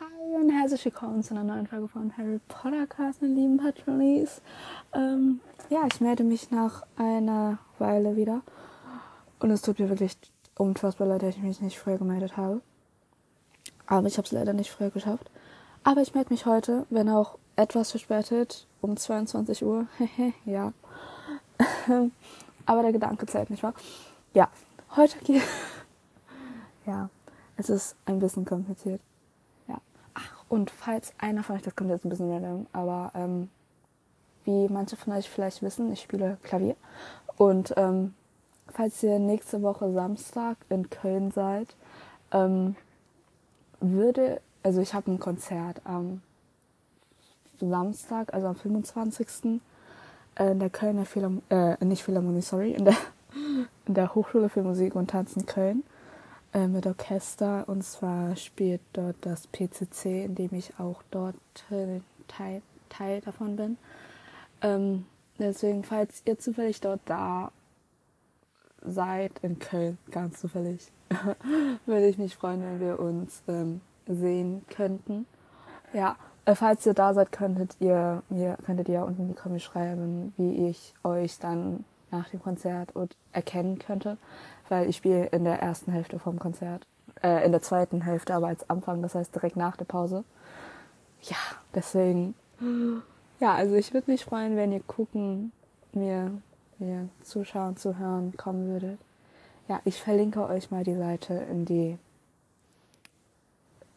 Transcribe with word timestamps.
Hi 0.00 0.34
und 0.34 0.48
herzlich 0.48 0.82
willkommen 0.86 1.22
zu 1.22 1.34
einer 1.34 1.44
neuen 1.44 1.66
Folge 1.66 1.86
von 1.86 2.16
Harry 2.16 2.40
Potter 2.48 2.86
Cast, 2.86 3.20
meine 3.20 3.34
lieben 3.34 3.58
Patronies. 3.58 4.40
Ähm, 4.94 5.40
ja, 5.68 5.86
ich 5.92 6.00
melde 6.00 6.24
mich 6.24 6.50
nach 6.50 6.86
einer 6.96 7.58
Weile 7.78 8.16
wieder. 8.16 8.40
Und 9.40 9.50
es 9.50 9.60
tut 9.60 9.78
mir 9.78 9.90
wirklich 9.90 10.16
unfassbar 10.56 11.06
leid, 11.06 11.20
dass 11.22 11.36
ich 11.36 11.42
mich 11.42 11.60
nicht 11.60 11.78
früher 11.78 11.98
gemeldet 11.98 12.38
habe. 12.38 12.62
Aber 13.86 14.06
ich 14.06 14.16
habe 14.16 14.24
es 14.24 14.32
leider 14.32 14.54
nicht 14.54 14.70
früher 14.70 14.88
geschafft. 14.88 15.30
Aber 15.84 16.00
ich 16.00 16.14
melde 16.14 16.32
mich 16.32 16.46
heute, 16.46 16.86
wenn 16.88 17.10
auch 17.10 17.36
etwas 17.56 17.90
verspätet, 17.90 18.66
um 18.80 18.96
22 18.96 19.62
Uhr. 19.62 19.86
ja. 20.46 20.72
Aber 22.64 22.82
der 22.82 22.92
Gedanke 22.92 23.26
zählt, 23.26 23.50
nicht 23.50 23.62
wahr? 23.62 23.74
Ja, 24.32 24.48
heute 24.96 25.18
geht. 25.18 25.42
ja, 26.86 27.10
es 27.58 27.68
ist 27.68 27.96
ein 28.06 28.18
bisschen 28.18 28.46
kompliziert. 28.46 29.02
Und 30.50 30.72
falls 30.72 31.12
einer 31.16 31.44
von 31.44 31.54
euch, 31.54 31.62
das 31.62 31.76
kommt 31.76 31.90
jetzt 31.90 32.04
ein 32.04 32.08
bisschen 32.08 32.32
random, 32.32 32.66
aber 32.72 33.12
ähm, 33.14 33.48
wie 34.44 34.68
manche 34.68 34.96
von 34.96 35.12
euch 35.12 35.30
vielleicht 35.30 35.62
wissen, 35.62 35.92
ich 35.92 36.00
spiele 36.00 36.38
Klavier. 36.42 36.74
Und 37.36 37.72
ähm, 37.76 38.14
falls 38.66 39.00
ihr 39.04 39.20
nächste 39.20 39.62
Woche 39.62 39.92
Samstag 39.92 40.56
in 40.68 40.90
Köln 40.90 41.30
seid, 41.30 41.68
ähm, 42.32 42.74
würde, 43.78 44.40
also 44.64 44.80
ich 44.80 44.92
habe 44.92 45.12
ein 45.12 45.20
Konzert 45.20 45.82
am 45.84 46.20
Samstag, 47.60 48.34
also 48.34 48.48
am 48.48 48.56
25. 48.56 49.60
in 50.36 50.58
der 50.58 50.70
Kölner 50.70 51.04
Philharmonie, 51.04 51.42
äh, 51.50 51.84
nicht 51.84 52.02
Philharmonie, 52.02 52.42
sorry, 52.42 52.72
in 52.72 52.86
der, 52.86 52.96
in 53.86 53.94
der 53.94 54.16
Hochschule 54.16 54.48
für 54.48 54.64
Musik 54.64 54.96
und 54.96 55.10
Tanzen 55.10 55.46
Köln 55.46 55.84
äh, 56.52 56.66
mit 56.66 56.86
Orchester. 56.86 57.68
Und 57.68 57.82
zwar 57.82 58.36
spielt 58.36 58.80
dort 58.92 59.16
das 59.22 59.46
PCC, 59.48 60.24
in 60.24 60.34
dem 60.34 60.54
ich 60.54 60.78
auch 60.78 61.02
dort 61.10 61.36
äh, 61.70 62.00
Teil, 62.28 62.62
Teil 62.88 63.20
davon 63.20 63.56
bin. 63.56 63.76
Ähm, 64.62 65.06
deswegen, 65.38 65.84
falls 65.84 66.22
ihr 66.24 66.38
zufällig 66.38 66.80
dort 66.80 67.00
da 67.06 67.52
seid, 68.82 69.32
in 69.42 69.58
Köln, 69.58 69.98
ganz 70.10 70.40
zufällig, 70.40 70.90
würde 71.86 72.06
ich 72.06 72.18
mich 72.18 72.36
freuen, 72.36 72.62
wenn 72.62 72.80
wir 72.80 73.00
uns 73.00 73.42
ähm, 73.48 73.80
sehen 74.06 74.64
könnten. 74.68 75.26
Ja, 75.92 76.16
äh, 76.44 76.54
falls 76.54 76.86
ihr 76.86 76.94
da 76.94 77.14
seid, 77.14 77.32
könntet 77.32 77.76
ihr 77.80 78.22
mir 78.28 78.56
könntet 78.64 78.88
ihr 78.88 79.04
unten 79.04 79.22
in 79.22 79.28
die 79.28 79.34
Kommentare 79.34 79.60
schreiben, 79.60 80.32
wie 80.36 80.68
ich 80.68 80.94
euch 81.04 81.38
dann 81.38 81.84
nach 82.10 82.28
dem 82.28 82.42
Konzert 82.42 82.92
erkennen 83.32 83.78
könnte, 83.78 84.16
weil 84.68 84.88
ich 84.88 84.96
spiele 84.96 85.26
in 85.26 85.44
der 85.44 85.60
ersten 85.60 85.92
Hälfte 85.92 86.18
vom 86.18 86.38
Konzert, 86.38 86.86
äh, 87.22 87.44
in 87.44 87.52
der 87.52 87.62
zweiten 87.62 88.02
Hälfte, 88.02 88.34
aber 88.34 88.48
als 88.48 88.68
Anfang, 88.68 89.02
das 89.02 89.14
heißt 89.14 89.34
direkt 89.34 89.56
nach 89.56 89.76
der 89.76 89.84
Pause. 89.84 90.24
Ja, 91.22 91.36
deswegen, 91.74 92.34
ja, 93.40 93.54
also 93.54 93.74
ich 93.74 93.92
würde 93.92 94.10
mich 94.10 94.24
freuen, 94.24 94.56
wenn 94.56 94.72
ihr 94.72 94.80
gucken, 94.80 95.52
mir, 95.92 96.30
mir 96.78 97.08
zuschauen, 97.22 97.76
zuhören 97.76 98.36
kommen 98.36 98.68
würdet. 98.68 98.98
Ja, 99.68 99.80
ich 99.84 100.02
verlinke 100.02 100.46
euch 100.48 100.70
mal 100.70 100.82
die 100.84 100.96
Seite 100.96 101.34
in 101.34 101.64
die, 101.64 101.98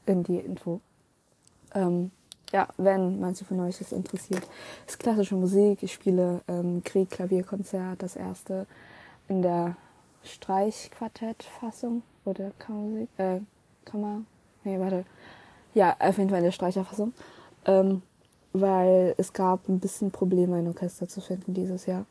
in 0.06 0.24
die 0.24 0.38
Info. 0.38 0.82
Ähm, 1.74 2.12
ja, 2.54 2.68
wenn 2.78 3.20
manche 3.20 3.44
von 3.44 3.60
euch 3.62 3.82
es 3.82 3.92
interessiert. 3.92 4.48
Es 4.86 4.94
ist 4.94 5.00
klassische 5.00 5.36
Musik. 5.36 5.82
Ich 5.82 5.92
spiele 5.92 6.42
ähm, 6.48 6.84
Krieg, 6.84 7.10
Klavierkonzert, 7.10 8.02
das 8.02 8.16
erste 8.16 8.68
in 9.28 9.42
der 9.42 9.76
Streichquartettfassung 10.24 12.04
oder 12.26 12.52
Kammermusik, 12.60 13.10
äh, 13.18 13.40
Kammer, 13.84 14.22
nee, 14.64 14.80
warte. 14.80 15.04
Ja, 15.74 15.96
auf 16.00 16.18
jeden 16.18 16.30
Fall 16.30 16.40
in 16.40 16.46
der 16.46 16.52
Streicherfassung. 16.52 17.14
Ähm, 17.66 18.04
weil 18.54 19.16
es 19.18 19.34
gab 19.34 19.68
ein 19.68 19.80
bisschen 19.80 20.12
Probleme, 20.12 20.58
ein 20.58 20.68
Orchester 20.68 21.08
zu 21.08 21.22
finden 21.22 21.56
dieses 21.56 21.88
Jahr. 21.88 22.06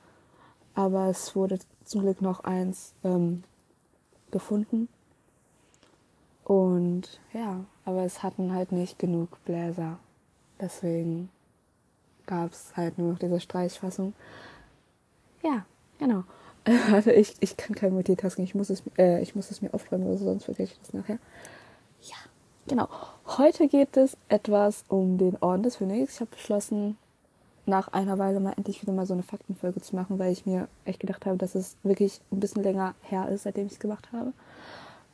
Aber 0.74 1.06
es 1.06 1.36
wurde 1.36 1.60
zum 1.84 2.02
Glück 2.02 2.20
noch 2.20 2.40
eins 2.40 2.94
ähm, 3.04 3.44
gefunden. 4.32 4.88
Und 6.42 7.20
ja, 7.32 7.64
aber 7.84 8.02
es 8.02 8.24
hatten 8.24 8.52
halt 8.52 8.72
nicht 8.72 8.98
genug 8.98 9.42
Bläser. 9.44 9.98
Deswegen 10.62 11.28
gab 12.24 12.52
es 12.52 12.72
halt 12.76 12.96
nur 12.96 13.12
noch 13.12 13.18
diese 13.18 13.40
Streichfassung. 13.40 14.14
Ja, 15.42 15.66
genau. 15.98 16.24
Also 16.92 17.10
ich, 17.10 17.34
ich 17.40 17.56
kann 17.56 17.74
kein 17.74 17.92
Multitasking, 17.92 18.44
ich 18.44 18.54
muss 18.54 18.70
es, 18.70 18.84
äh, 18.96 19.20
ich 19.20 19.34
muss 19.34 19.50
es 19.50 19.62
mir 19.62 19.74
aufschreiben, 19.74 20.16
sonst 20.16 20.44
vergesse 20.44 20.74
ich 20.74 20.78
das 20.78 20.92
nachher. 20.94 21.18
Ja, 22.02 22.14
genau. 22.68 22.88
Heute 23.36 23.66
geht 23.66 23.96
es 23.96 24.16
etwas 24.28 24.84
um 24.86 25.18
den 25.18 25.36
Orden 25.42 25.64
des 25.64 25.74
Phönix. 25.74 26.14
Ich 26.14 26.20
habe 26.20 26.30
beschlossen, 26.30 26.96
nach 27.66 27.88
einer 27.88 28.18
Weile 28.18 28.38
mal 28.38 28.54
endlich 28.56 28.80
wieder 28.82 28.92
mal 28.92 29.06
so 29.06 29.14
eine 29.14 29.24
Faktenfolge 29.24 29.80
zu 29.80 29.96
machen, 29.96 30.20
weil 30.20 30.30
ich 30.30 30.46
mir 30.46 30.68
echt 30.84 31.00
gedacht 31.00 31.26
habe, 31.26 31.36
dass 31.36 31.56
es 31.56 31.76
wirklich 31.82 32.20
ein 32.30 32.38
bisschen 32.38 32.62
länger 32.62 32.94
her 33.02 33.28
ist, 33.28 33.42
seitdem 33.42 33.66
ich 33.66 33.72
es 33.72 33.80
gemacht 33.80 34.08
habe. 34.12 34.32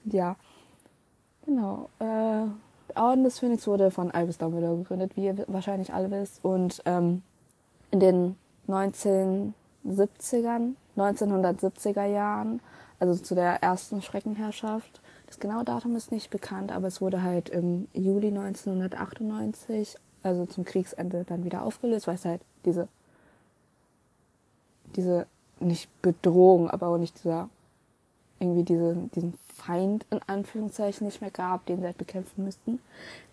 Ja, 0.05 0.37
genau. 1.47 1.89
Äh, 1.99 2.47
Orden 2.97 3.25
des 3.25 3.39
Phönix 3.39 3.67
wurde 3.67 3.91
von 3.91 4.11
Albus 4.11 4.39
Dumbledore 4.39 4.79
gegründet, 4.79 5.17
wie 5.17 5.27
ihr 5.27 5.37
wahrscheinlich 5.47 5.93
alle 5.93 6.11
wisst. 6.11 6.45
Und 6.45 6.83
ähm, 6.87 7.23
in 7.91 8.01
den 8.01 8.37
1970ern, 8.69 10.75
1970er 10.97 12.07
Jahren, 12.07 12.61
also 12.99 13.15
zu 13.15 13.35
der 13.35 13.63
ersten 13.63 14.03
Schreckenherrschaft, 14.03 15.01
das 15.27 15.39
genaue 15.39 15.65
Datum 15.65 15.95
ist 15.97 16.11
nicht 16.11 16.31
bekannt, 16.31 16.73
aber 16.73 16.89
es 16.89 17.01
wurde 17.01 17.23
halt 17.23 17.51
im 17.51 17.87
Juli 17.93 18.29
1998, 18.29 19.97
also 20.23 20.47
zum 20.47 20.65
Kriegsende, 20.65 21.25
dann 21.25 21.45
wieder 21.45 21.63
aufgelöst, 21.63 22.07
weil 22.07 22.15
es 22.15 22.25
halt 22.25 22.41
diese, 22.65 22.89
diese, 24.97 25.27
nicht 25.61 25.91
Bedrohung, 26.03 26.71
aber 26.71 26.89
auch 26.89 26.99
nicht 26.99 27.23
dieser 27.23 27.49
irgendwie 28.41 28.63
diese, 28.65 28.97
diesen 29.15 29.35
Feind 29.55 30.07
in 30.11 30.21
Anführungszeichen 30.27 31.07
nicht 31.07 31.21
mehr 31.21 31.31
gab, 31.31 31.67
den 31.67 31.81
sie 31.81 31.87
halt 31.87 31.99
bekämpfen 31.99 32.45
müssten. 32.45 32.81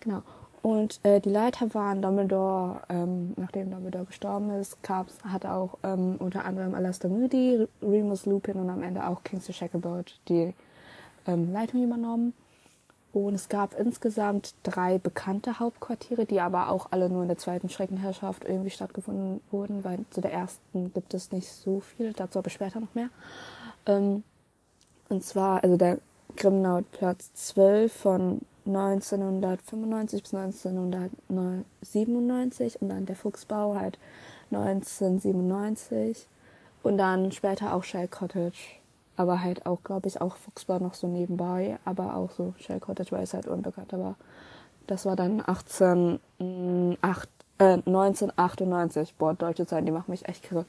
Genau. 0.00 0.22
Und 0.62 0.98
äh, 1.04 1.20
die 1.20 1.30
Leiter 1.30 1.72
waren 1.74 2.02
Dumbledore, 2.02 2.80
ähm, 2.88 3.34
nachdem 3.36 3.70
Dumbledore 3.70 4.06
gestorben 4.06 4.50
ist, 4.50 4.82
gab's, 4.82 5.16
hat 5.22 5.46
auch 5.46 5.78
ähm, 5.84 6.16
unter 6.18 6.44
anderem 6.44 6.74
Alastair 6.74 7.08
Moody, 7.08 7.68
Remus 7.80 8.26
Lupin 8.26 8.56
und 8.56 8.68
am 8.68 8.82
Ende 8.82 9.06
auch 9.06 9.22
Kingsley 9.22 9.54
Shacklebolt 9.54 10.18
die 10.28 10.54
ähm, 11.26 11.52
Leitung 11.52 11.84
übernommen. 11.84 12.32
Und 13.12 13.34
es 13.34 13.48
gab 13.48 13.78
insgesamt 13.78 14.54
drei 14.62 14.98
bekannte 14.98 15.58
Hauptquartiere, 15.58 16.26
die 16.26 16.40
aber 16.40 16.68
auch 16.68 16.88
alle 16.90 17.08
nur 17.08 17.22
in 17.22 17.28
der 17.28 17.38
zweiten 17.38 17.68
Schreckenherrschaft 17.68 18.44
irgendwie 18.44 18.70
stattgefunden 18.70 19.40
wurden, 19.50 19.84
weil 19.84 20.00
zu 20.10 20.20
der 20.20 20.32
ersten 20.32 20.92
gibt 20.92 21.14
es 21.14 21.32
nicht 21.32 21.48
so 21.48 21.80
viel, 21.80 22.12
dazu 22.12 22.40
aber 22.40 22.50
später 22.50 22.80
noch 22.80 22.94
mehr. 22.94 23.08
Ähm, 23.86 24.22
und 25.08 25.24
zwar, 25.24 25.62
also 25.62 25.76
der 25.76 25.98
Grimnaut-Platz 26.36 27.32
12 27.34 27.92
von 27.92 28.40
1995 28.66 30.22
bis 30.22 30.34
1997 30.34 32.82
und 32.82 32.88
dann 32.88 33.06
der 33.06 33.14
Fuchsbau 33.16 33.76
halt 33.76 33.98
1997 34.50 36.26
und 36.82 36.98
dann 36.98 37.30
später 37.32 37.74
auch 37.74 37.84
Shell 37.84 38.08
Cottage. 38.08 38.80
Aber 39.18 39.42
halt 39.42 39.64
auch, 39.64 39.82
glaube 39.82 40.08
ich, 40.08 40.20
auch 40.20 40.36
Fuchsbau 40.36 40.78
noch 40.78 40.92
so 40.94 41.06
nebenbei, 41.06 41.78
aber 41.86 42.16
auch 42.16 42.32
so 42.32 42.52
Shell 42.58 42.80
Cottage, 42.80 43.12
weil 43.12 43.22
es 43.22 43.32
halt 43.32 43.46
unbekannt 43.46 43.92
war. 43.92 44.16
Das 44.86 45.06
war 45.06 45.16
dann 45.16 45.42
18, 45.44 46.20
8, 47.00 47.28
äh, 47.58 47.64
1998. 47.64 49.14
Boah, 49.16 49.32
deutsche 49.34 49.66
Zahlen, 49.66 49.86
die 49.86 49.92
machen 49.92 50.10
mich 50.10 50.28
echt 50.28 50.42
kirre 50.42 50.66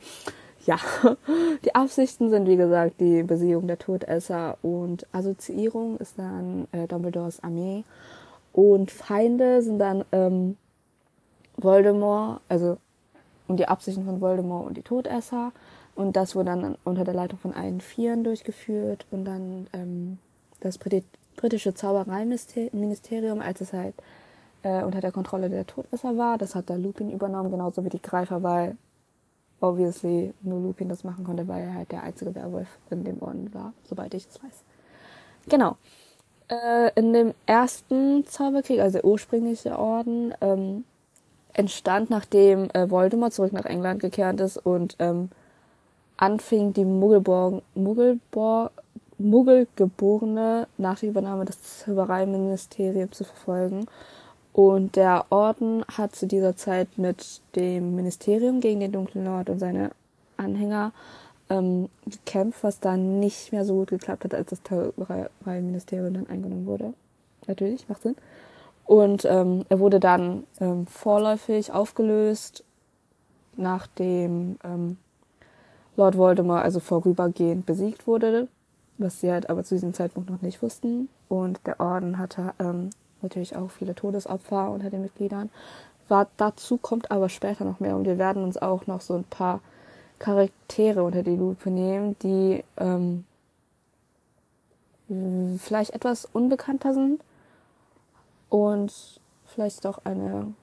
ja, 0.66 0.78
die 1.66 1.76
Absichten 1.76 2.30
sind 2.30 2.48
wie 2.48 2.58
gesagt 2.58 3.00
die 3.00 3.24
Besiegung 3.24 3.68
der 3.68 3.78
Todesser 3.78 4.58
und 4.62 5.06
Assoziierung 5.14 5.98
ist 5.98 6.18
dann 6.18 6.68
äh, 6.72 6.88
Dumbledores 6.88 7.44
Armee. 7.44 7.84
Und 8.54 8.90
Feinde 8.92 9.62
sind 9.62 9.80
dann 9.80 10.04
ähm, 10.12 10.58
Voldemort, 11.58 12.42
also 12.50 12.78
und 13.48 13.60
die 13.60 13.68
Absichten 13.68 14.06
von 14.06 14.20
Voldemort 14.20 14.68
und 14.68 14.78
die 14.78 14.82
Todesser. 14.82 15.52
Und 15.96 16.16
das 16.16 16.36
wurde 16.36 16.52
dann 16.52 16.78
unter 16.84 17.04
der 17.04 17.14
Leitung 17.14 17.40
von 17.40 17.54
allen 17.54 17.82
Vieren 17.82 18.24
durchgeführt 18.24 19.06
und 19.10 19.26
dann 19.26 19.68
ähm, 19.74 20.20
das 20.60 20.78
britische 20.78 21.74
Zaubereiministerium, 21.74 23.42
als 23.42 23.62
es 23.62 23.74
halt 23.74 23.96
äh, 24.64 24.84
unter 24.84 25.02
der 25.02 25.12
Kontrolle 25.12 25.50
der 25.50 25.66
Todesser 25.66 26.18
war, 26.18 26.38
das 26.38 26.56
hat 26.56 26.70
da 26.70 26.76
Lupin 26.76 27.12
übernommen, 27.12 27.52
genauso 27.52 27.84
wie 27.84 27.90
die 27.90 28.02
Greifer, 28.02 28.44
weil 28.44 28.78
obviously 29.62 30.34
nur 30.42 30.60
Lupin 30.60 30.90
das 30.90 31.04
machen 31.04 31.24
konnte, 31.24 31.48
weil 31.48 31.64
er 31.64 31.74
halt 31.74 31.92
der 31.92 32.04
einzige 32.04 32.34
Werwolf 32.36 32.68
in 32.90 33.04
dem 33.04 33.22
Orden 33.22 33.54
war, 33.54 33.74
soweit 33.84 34.14
ich 34.14 34.28
es 34.28 34.44
weiß. 34.44 34.64
Genau. 35.50 35.78
Äh, 36.50 36.92
in 36.96 37.14
dem 37.14 37.34
ersten 37.46 38.26
Zauberkrieg, 38.26 38.80
also 38.80 39.00
der 39.00 39.06
ursprüngliche 39.06 39.78
Orden, 39.78 40.34
ähm, 40.42 40.86
entstand, 41.54 42.10
nachdem 42.10 42.70
äh, 42.72 42.90
Voldemort 42.90 43.34
zurück 43.34 43.52
nach 43.52 43.66
England 43.66 44.00
gekehrt 44.00 44.40
ist 44.40 44.58
und 44.58 44.96
ähm, 45.00 45.30
anfing, 46.16 46.74
die 46.74 46.86
Muggelborg, 46.86 47.64
Muggelborg, 47.76 48.72
Muggelgeborene 49.18 50.68
nach 50.78 51.00
der 51.00 51.10
Übernahme 51.10 51.46
des 51.46 51.80
Zaubereiministeriums 51.80 53.18
zu 53.18 53.24
verfolgen 53.24 53.88
Und 54.58 54.96
der 54.96 55.26
Orden 55.30 55.86
hat 55.86 56.16
zu 56.16 56.26
dieser 56.26 56.56
Zeit 56.56 56.98
mit 56.98 57.42
dem 57.56 57.96
Ministerium 57.96 58.60
gegen 58.60 58.80
den 58.80 58.92
Dunklen 58.92 59.24
Lord 59.24 59.52
und 59.52 59.60
seine 59.60 59.92
Anhänger 60.36 60.94
ähm, 61.52 61.90
gekämpft, 62.08 62.64
was 62.64 62.80
dann 62.80 63.20
nicht 63.20 63.52
mehr 63.52 63.66
so 63.66 63.76
gut 63.76 63.90
geklappt 63.90 64.24
hat, 64.24 64.34
als 64.34 64.50
das 64.50 64.64
Taurereiministerium 64.64 66.12
dann 66.12 66.28
eingenommen 66.28 66.66
wurde. 66.66 66.96
Natürlich, 67.46 67.88
macht 67.88 68.02
Sinn. 68.02 68.16
Und 68.88 69.26
ähm, 69.26 69.64
er 69.70 69.78
wurde 69.78 70.00
dann 70.00 70.44
ähm, 70.60 70.88
vorläufig 70.88 71.72
aufgelöst, 71.72 72.64
nachdem 73.58 74.58
ähm, 74.64 74.98
Lord 75.98 76.18
Voldemort 76.18 76.64
also 76.64 76.80
vorübergehend 76.80 77.68
besiegt 77.68 78.08
wurde, 78.08 78.48
was 78.98 79.22
sie 79.22 79.32
halt 79.32 79.52
aber 79.52 79.64
zu 79.64 79.76
diesem 79.76 79.94
Zeitpunkt 79.94 80.32
noch 80.32 80.42
nicht 80.42 80.64
wussten. 80.64 81.10
Und 81.30 81.60
der 81.68 81.80
Orden 81.80 82.18
hatte 82.18 82.56
ähm, 82.58 82.90
natürlich 83.22 83.56
auch 83.56 83.70
viele 83.72 83.96
Todesopfer 83.96 84.72
unter 84.72 84.90
den 84.90 85.02
Mitgliedern. 85.02 85.50
War, 86.08 86.28
dazu 86.38 86.78
kommt 86.78 87.12
aber 87.12 87.30
später 87.30 87.66
noch 87.66 87.80
mehr 87.80 87.96
und 87.96 88.06
wir 88.06 88.18
werden 88.18 88.44
uns 88.44 88.58
auch 88.58 88.88
noch 88.88 89.02
so 89.02 89.16
ein 89.16 89.26
paar 89.26 89.60
Charaktere 90.20 91.04
unter 91.04 91.22
die 91.24 91.36
Lupe 91.36 91.70
nehmen, 91.70 92.16
die 92.20 92.64
ähm, 92.78 93.26
vielleicht 95.60 95.94
etwas 95.94 96.26
unbekannter 96.26 96.94
sind 96.94 97.22
und 98.50 99.20
vielleicht 99.46 99.86
doch 99.86 100.00
eine 100.06 100.54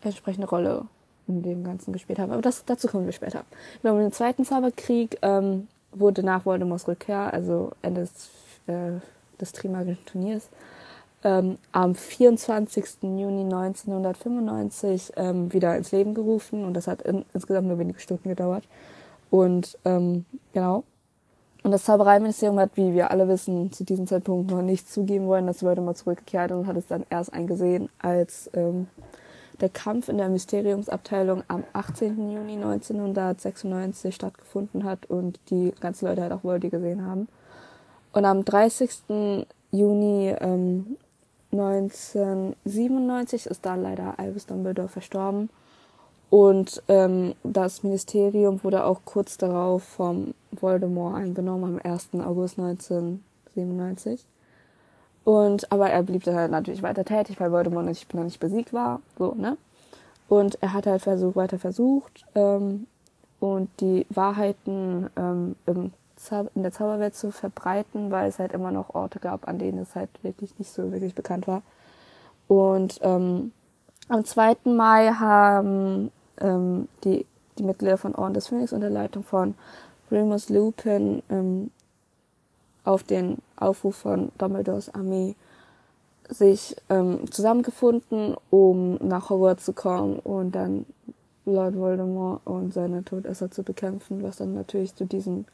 entsprechende 0.00 0.48
Rolle 0.48 0.86
in 1.26 1.42
dem 1.42 1.64
Ganzen 1.64 1.92
gespielt 1.92 2.18
haben. 2.18 2.32
Aber 2.32 2.42
das, 2.42 2.64
dazu 2.64 2.88
kommen 2.88 3.06
wir 3.06 3.12
später. 3.12 3.44
Genau, 3.82 3.98
im 3.98 4.12
Zweiten 4.12 4.44
Zauberkrieg 4.44 5.18
ähm, 5.22 5.68
wurde 5.92 6.22
nach 6.22 6.44
Voldemorts 6.44 6.88
Rückkehr, 6.88 7.32
also 7.32 7.72
Ende 7.82 8.02
des, 8.02 8.30
äh, 8.66 9.00
des 9.40 9.52
Trimagischen 9.52 10.04
Turniers, 10.04 10.48
ähm, 11.24 11.58
am 11.72 11.94
24. 11.94 13.02
Juni 13.02 13.42
1995 13.42 15.12
ähm, 15.16 15.52
wieder 15.52 15.76
ins 15.76 15.90
Leben 15.92 16.14
gerufen 16.14 16.64
und 16.64 16.74
das 16.74 16.86
hat 16.86 17.02
in, 17.02 17.24
insgesamt 17.32 17.68
nur 17.68 17.78
wenige 17.78 17.98
Stunden 17.98 18.28
gedauert. 18.28 18.64
Und 19.30 19.78
ähm, 19.84 20.26
genau. 20.52 20.84
Und 21.62 21.70
das 21.70 21.84
Zaubereiministerium 21.84 22.60
hat, 22.60 22.72
wie 22.74 22.92
wir 22.92 23.10
alle 23.10 23.26
wissen, 23.26 23.72
zu 23.72 23.84
diesem 23.84 24.06
Zeitpunkt 24.06 24.50
noch 24.50 24.60
nicht 24.60 24.88
zugeben 24.92 25.26
wollen, 25.26 25.46
dass 25.46 25.62
Voldemort 25.62 25.96
zurückgekehrt 25.96 26.52
und 26.52 26.66
hat 26.66 26.76
es 26.76 26.86
dann 26.86 27.06
erst 27.08 27.32
eingesehen, 27.32 27.88
als 27.98 28.50
ähm, 28.52 28.86
der 29.60 29.70
Kampf 29.70 30.10
in 30.10 30.18
der 30.18 30.28
Mysteriumsabteilung 30.28 31.42
am 31.48 31.64
18. 31.72 32.16
Juni 32.32 32.56
1996 32.56 34.14
stattgefunden 34.14 34.84
hat 34.84 35.06
und 35.06 35.40
die 35.48 35.72
ganzen 35.80 36.06
Leute 36.06 36.20
halt 36.20 36.32
auch 36.32 36.44
Voldy 36.44 36.68
gesehen 36.68 37.06
haben. 37.06 37.28
Und 38.12 38.26
am 38.26 38.44
30. 38.44 39.46
Juni 39.70 40.34
ähm, 40.38 40.96
1997 41.54 43.46
ist 43.46 43.64
da 43.64 43.76
leider 43.76 44.18
Albus 44.18 44.46
Dumbledore 44.46 44.88
verstorben. 44.88 45.50
Und 46.30 46.82
ähm, 46.88 47.34
das 47.44 47.84
Ministerium 47.84 48.64
wurde 48.64 48.84
auch 48.84 49.02
kurz 49.04 49.38
darauf 49.38 49.84
vom 49.84 50.34
Voldemort 50.50 51.16
eingenommen, 51.16 51.80
am 51.84 51.92
1. 51.92 52.08
August 52.14 52.58
1997. 52.58 54.24
Und, 55.22 55.70
aber 55.70 55.90
er 55.90 56.02
blieb 56.02 56.24
dann 56.24 56.34
halt 56.34 56.50
natürlich 56.50 56.82
weiter 56.82 57.04
tätig, 57.04 57.38
weil 57.38 57.52
Voldemort 57.52 57.86
nicht, 57.86 58.12
noch 58.14 58.24
nicht 58.24 58.40
besiegt 58.40 58.72
war, 58.72 59.00
so, 59.16 59.34
ne? 59.34 59.56
Und 60.28 60.60
er 60.60 60.72
hat 60.72 60.86
halt 60.86 61.02
versucht, 61.02 61.36
weiter 61.36 61.58
versucht, 61.58 62.24
ähm, 62.34 62.86
und 63.40 63.68
die 63.80 64.06
Wahrheiten 64.10 65.10
ähm, 65.16 65.54
im 65.66 65.92
in 66.32 66.62
der 66.62 66.72
Zauberwelt 66.72 67.14
zu 67.14 67.30
verbreiten, 67.30 68.10
weil 68.10 68.28
es 68.28 68.38
halt 68.38 68.52
immer 68.52 68.70
noch 68.70 68.94
Orte 68.94 69.18
gab, 69.18 69.48
an 69.48 69.58
denen 69.58 69.78
es 69.78 69.94
halt 69.94 70.10
wirklich 70.22 70.58
nicht 70.58 70.72
so 70.72 70.92
wirklich 70.92 71.14
bekannt 71.14 71.46
war. 71.46 71.62
Und 72.48 72.98
ähm, 73.02 73.52
am 74.08 74.24
2. 74.24 74.56
Mai 74.64 75.12
haben 75.12 76.10
ähm, 76.40 76.88
die, 77.04 77.26
die 77.58 77.62
Mitglieder 77.62 77.96
von 77.96 78.14
Orden 78.14 78.34
des 78.34 78.48
Phönix 78.48 78.72
unter 78.72 78.90
Leitung 78.90 79.24
von 79.24 79.54
Remus 80.10 80.48
Lupin 80.48 81.22
ähm, 81.30 81.70
auf 82.84 83.02
den 83.02 83.38
Aufruf 83.56 83.96
von 83.96 84.30
Dumbledores 84.38 84.94
Armee 84.94 85.34
sich 86.28 86.76
ähm, 86.88 87.30
zusammengefunden, 87.30 88.34
um 88.50 88.96
nach 88.96 89.30
Hogwarts 89.30 89.64
zu 89.64 89.72
kommen 89.72 90.18
und 90.18 90.52
dann 90.54 90.86
Lord 91.46 91.76
Voldemort 91.76 92.40
und 92.46 92.72
seine 92.72 93.04
Todesser 93.04 93.50
zu 93.50 93.62
bekämpfen, 93.62 94.22
was 94.22 94.36
dann 94.36 94.54
natürlich 94.54 94.94
zu 94.94 95.04
diesem 95.04 95.44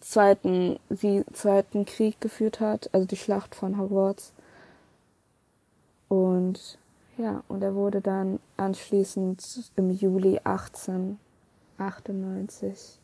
zweiten, 0.00 0.78
die 0.88 1.24
zweiten 1.32 1.84
Krieg 1.84 2.20
geführt 2.20 2.60
hat, 2.60 2.88
also 2.92 3.06
die 3.06 3.16
Schlacht 3.16 3.54
von 3.54 3.78
Hogwarts. 3.78 4.32
Und 6.08 6.78
ja, 7.16 7.44
und 7.48 7.62
er 7.62 7.74
wurde 7.74 8.00
dann 8.00 8.40
anschließend 8.56 9.72
im 9.76 9.90
Juli 9.90 10.40
1898, 10.44 12.98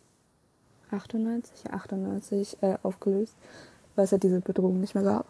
98, 0.90 1.72
98 1.72 2.56
äh, 2.62 2.76
aufgelöst, 2.82 3.34
weil 3.96 4.04
es 4.04 4.12
ja 4.12 4.18
diese 4.18 4.40
Bedrohung 4.40 4.80
nicht 4.80 4.94
mehr 4.94 5.04
gab. 5.04 5.26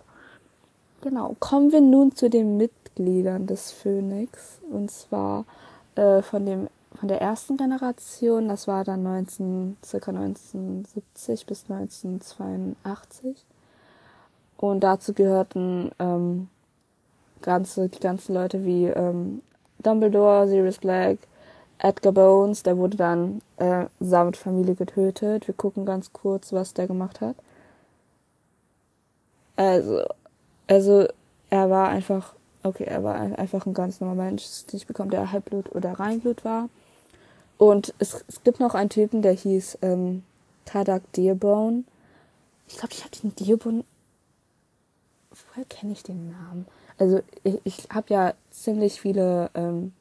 Genau, 1.00 1.34
kommen 1.38 1.72
wir 1.72 1.80
nun 1.80 2.14
zu 2.14 2.28
den 2.30 2.56
Mitgliedern 2.56 3.46
des 3.46 3.72
Phönix. 3.72 4.60
Und 4.70 4.90
zwar 4.90 5.44
äh, 5.96 6.22
von 6.22 6.46
dem 6.46 6.68
von 6.98 7.08
der 7.08 7.20
ersten 7.20 7.56
Generation, 7.56 8.48
das 8.48 8.68
war 8.68 8.84
dann 8.84 9.02
19, 9.02 9.76
circa 9.84 10.10
1970 10.10 11.46
bis 11.46 11.64
1982. 11.68 13.44
Und 14.56 14.80
dazu 14.80 15.12
gehörten 15.12 15.90
ähm, 15.98 16.48
ganze, 17.42 17.88
die 17.88 18.00
ganzen 18.00 18.34
Leute 18.34 18.64
wie 18.64 18.86
ähm, 18.86 19.42
Dumbledore, 19.82 20.48
Sirius 20.48 20.78
Black, 20.78 21.18
Edgar 21.78 22.12
Bones, 22.12 22.62
der 22.62 22.78
wurde 22.78 22.96
dann 22.96 23.42
äh, 23.58 23.86
samt 24.00 24.36
Familie 24.36 24.74
getötet. 24.74 25.46
Wir 25.46 25.54
gucken 25.54 25.84
ganz 25.84 26.12
kurz, 26.12 26.52
was 26.52 26.72
der 26.72 26.86
gemacht 26.86 27.20
hat. 27.20 27.36
Also, 29.56 30.04
also 30.66 31.06
er 31.50 31.70
war 31.70 31.88
einfach, 31.88 32.34
okay, 32.62 32.84
er 32.84 33.04
war 33.04 33.14
einfach 33.16 33.66
ein 33.66 33.74
ganz 33.74 34.00
normaler 34.00 34.30
Mensch, 34.30 34.44
nicht 34.72 34.86
bekommen, 34.86 35.10
der 35.10 35.32
Halbblut 35.32 35.74
oder 35.74 35.92
Reinblut 35.92 36.44
war. 36.44 36.68
Und 37.58 37.94
es, 37.98 38.24
es 38.28 38.42
gibt 38.42 38.60
noch 38.60 38.74
einen 38.74 38.90
Typen, 38.90 39.22
der 39.22 39.32
hieß 39.32 39.78
ähm, 39.82 40.22
Kadak 40.66 41.12
Dearborn. 41.12 41.86
Ich 42.68 42.78
glaube, 42.78 42.92
ich 42.92 43.04
habe 43.04 43.16
den 43.16 43.34
Dearborn. 43.34 43.84
Woher 45.30 45.64
kenne 45.64 45.92
ich 45.92 46.02
den 46.02 46.30
Namen? 46.30 46.66
Also 46.98 47.20
ich, 47.42 47.60
ich 47.64 47.88
habe 47.90 48.12
ja 48.12 48.34
ziemlich 48.50 49.00
viele 49.00 49.50
ähm, 49.54 49.92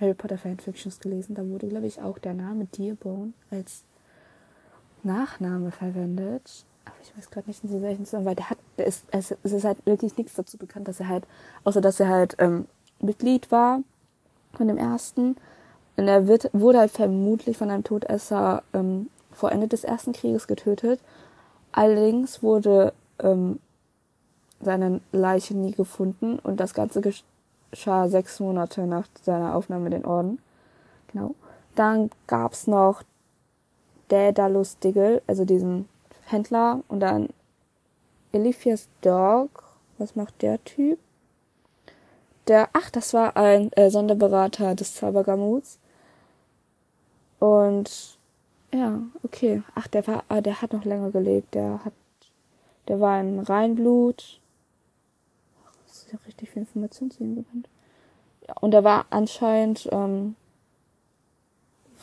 Harry 0.00 0.14
Potter 0.14 0.38
Fanfictions 0.38 1.00
gelesen. 1.00 1.34
Da 1.34 1.46
wurde, 1.46 1.68
glaube 1.68 1.86
ich, 1.86 2.00
auch 2.00 2.18
der 2.18 2.34
Name 2.34 2.66
Dearborn 2.66 3.34
als 3.50 3.82
Nachname 5.02 5.70
verwendet. 5.70 6.64
Aber 6.84 6.96
ich 7.02 7.16
weiß 7.16 7.30
gerade 7.30 7.48
nicht 7.48 7.64
in 7.64 7.82
welchen 7.82 8.04
Zusammenhang, 8.04 8.30
weil 8.30 8.36
der 8.36 8.50
hat, 8.50 8.58
der 8.78 8.86
ist, 8.86 9.04
es, 9.10 9.34
es 9.42 9.52
ist 9.52 9.64
halt 9.64 9.84
wirklich 9.86 10.16
nichts 10.16 10.34
dazu 10.34 10.56
bekannt, 10.56 10.86
dass 10.88 11.00
er 11.00 11.08
halt, 11.08 11.24
außer 11.64 11.80
dass 11.80 11.98
er 12.00 12.08
halt 12.08 12.36
ähm, 12.38 12.66
Mitglied 13.00 13.50
war 13.50 13.80
von 14.54 14.68
dem 14.68 14.78
ersten 14.78 15.36
und 15.96 16.08
er 16.08 16.26
wird, 16.26 16.50
wurde 16.52 16.78
halt 16.78 16.90
vermutlich 16.90 17.56
von 17.56 17.70
einem 17.70 17.84
Todesser 17.84 18.62
ähm, 18.72 19.08
vor 19.32 19.52
Ende 19.52 19.68
des 19.68 19.84
Ersten 19.84 20.12
Krieges 20.12 20.46
getötet. 20.46 21.00
Allerdings 21.72 22.42
wurde 22.42 22.92
ähm, 23.18 23.60
seine 24.60 25.00
Leiche 25.12 25.56
nie 25.56 25.72
gefunden 25.72 26.38
und 26.38 26.60
das 26.60 26.74
Ganze 26.74 27.00
geschah 27.00 28.08
sechs 28.08 28.40
Monate 28.40 28.86
nach 28.86 29.06
seiner 29.22 29.54
Aufnahme 29.54 29.86
in 29.86 29.92
den 29.92 30.04
Orden. 30.04 30.38
Genau. 31.12 31.34
Dann 31.74 32.10
gab's 32.26 32.66
noch 32.66 33.02
Daedalus 34.08 34.78
Diggle, 34.78 35.22
also 35.26 35.44
diesen 35.44 35.88
Händler, 36.26 36.80
und 36.88 37.00
dann 37.00 37.28
Elifias 38.32 38.88
Dog. 39.02 39.64
Was 39.98 40.14
macht 40.14 40.42
der 40.42 40.62
Typ? 40.64 40.98
Der, 42.48 42.68
ach, 42.72 42.90
das 42.90 43.14
war 43.14 43.36
ein 43.36 43.72
äh, 43.72 43.90
Sonderberater 43.90 44.74
des 44.74 44.94
Zaubergamuts. 44.94 45.78
Und 47.38 48.18
ja, 48.72 49.00
okay. 49.22 49.62
Ach, 49.74 49.86
der 49.86 50.06
war, 50.06 50.24
ah, 50.28 50.40
der 50.40 50.62
hat 50.62 50.72
noch 50.72 50.84
länger 50.84 51.10
gelebt. 51.10 51.54
Der 51.54 51.84
hat, 51.84 51.92
der 52.88 53.00
war 53.00 53.16
ein 53.16 53.38
Reinblut. 53.38 54.40
Das 55.86 55.98
ist 55.98 56.12
ja 56.12 56.18
richtig 56.26 56.50
viel 56.50 56.62
Information 56.62 57.10
zu 57.10 57.22
ihm 57.22 57.36
gewandt. 57.36 57.68
Ja, 58.46 58.54
und 58.60 58.74
er 58.74 58.84
war 58.84 59.06
anscheinend, 59.10 59.88
ähm, 59.92 60.36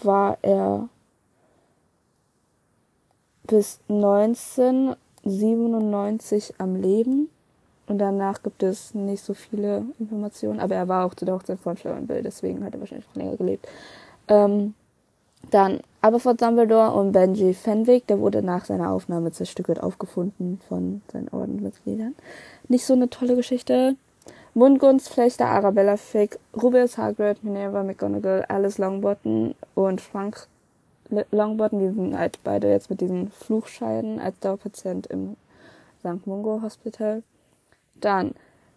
war 0.02 0.38
er 0.42 0.90
bis 3.46 3.80
1997 3.90 6.56
am 6.58 6.76
Leben. 6.76 7.30
Und 7.86 8.00
danach 8.00 8.42
gibt 8.42 8.64
es 8.64 8.94
nicht 8.94 9.22
so 9.24 9.34
viele 9.34 9.86
Informationen. 10.00 10.62
Aber 10.62 10.76
er 10.76 10.88
war 10.88 11.06
auch 11.06 11.14
zu 11.14 11.26
der 11.26 11.36
Hochzeit 11.36 11.60
von 11.60 11.78
und 11.78 12.08
Bill, 12.08 12.24
deswegen 12.24 12.64
hat 12.64 12.74
er 12.74 12.80
wahrscheinlich 12.80 13.08
noch 13.10 13.16
länger 13.16 13.36
gelebt. 13.36 13.68
Ähm, 14.30 14.74
dann 15.52 15.82
Aberforth 16.02 16.42
Dumbledore 16.42 16.92
und 16.92 17.12
Benji 17.12 17.54
Fenwick, 17.54 18.08
der 18.08 18.20
wurde 18.20 18.42
nach 18.42 18.66
seiner 18.66 18.92
Aufnahme 18.92 19.32
zerstückelt 19.32 19.82
aufgefunden 19.82 20.60
von 20.68 21.02
seinen 21.12 21.30
Ordensmitgliedern. 21.30 22.16
Nicht 22.68 22.86
so 22.86 22.94
eine 22.94 23.10
tolle 23.10 23.36
Geschichte. 23.36 23.96
Mundgunstflechter 24.54 25.48
Arabella 25.48 25.98
Fick, 25.98 26.40
Rubius 26.62 26.98
Hagrid, 26.98 27.44
Minerva 27.44 27.84
McGonagall, 27.84 28.46
Alice 28.48 28.78
Longbottom 28.78 29.56
und 29.76 30.02
Frank 30.02 30.48
Longbottom, 31.32 31.80
die 31.80 31.90
sind 31.90 32.18
halt 32.18 32.40
beide 32.44 32.70
jetzt 32.70 32.90
mit 32.90 33.02
diesen 33.02 33.32
Fluchscheiden 33.32 34.20
als 34.20 34.40
Dauerpatient 34.40 35.08
im 35.08 35.36
St. 36.00 36.26
Mungo 36.28 36.62
Hospital. 36.62 37.24
Dann 37.96 38.34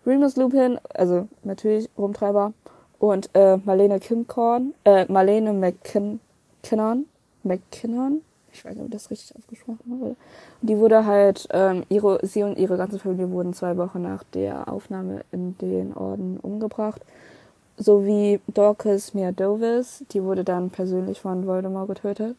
Remus 0.07 0.37
Lupin, 0.37 0.79
also 0.95 1.29
natürlich 1.43 1.89
Rumtreiber, 1.99 2.53
und 2.99 3.29
äh, 3.35 3.59
Marlene 3.59 4.01
Kimkorn, 4.01 4.75
äh, 4.85 5.05
Marlene 5.11 5.53
McKinnon, 6.67 7.07
McKinnon, 7.45 8.23
ich 8.53 8.65
weiß 8.65 8.75
nicht, 8.75 8.85
ob 8.85 8.91
das 8.91 9.11
richtig 9.11 9.37
ausgesprochen 9.37 10.01
wurde. 10.01 10.17
Die 10.63 10.77
wurde 10.79 11.07
halt, 11.07 11.47
ähm, 11.53 11.85
ihre, 11.89 12.19
sie 12.27 12.43
und 12.43 12.59
ihre 12.59 12.77
ganze 12.77 12.99
Familie 12.99 13.31
wurden 13.31 13.55
zwei 13.55 13.77
Wochen 13.77 14.03
nach 14.03 14.25
der 14.25 14.69
Aufnahme 14.69 15.25
in 15.31 15.57
den 15.59 15.95
Orden 15.95 16.39
umgebracht. 16.41 17.03
Sowie 17.77 18.41
Dorcas 18.49 19.15
Meadovis, 19.15 20.05
die 20.11 20.25
wurde 20.25 20.43
dann 20.43 20.71
persönlich 20.71 21.21
von 21.21 21.47
Voldemort 21.47 21.89
getötet. 21.89 22.37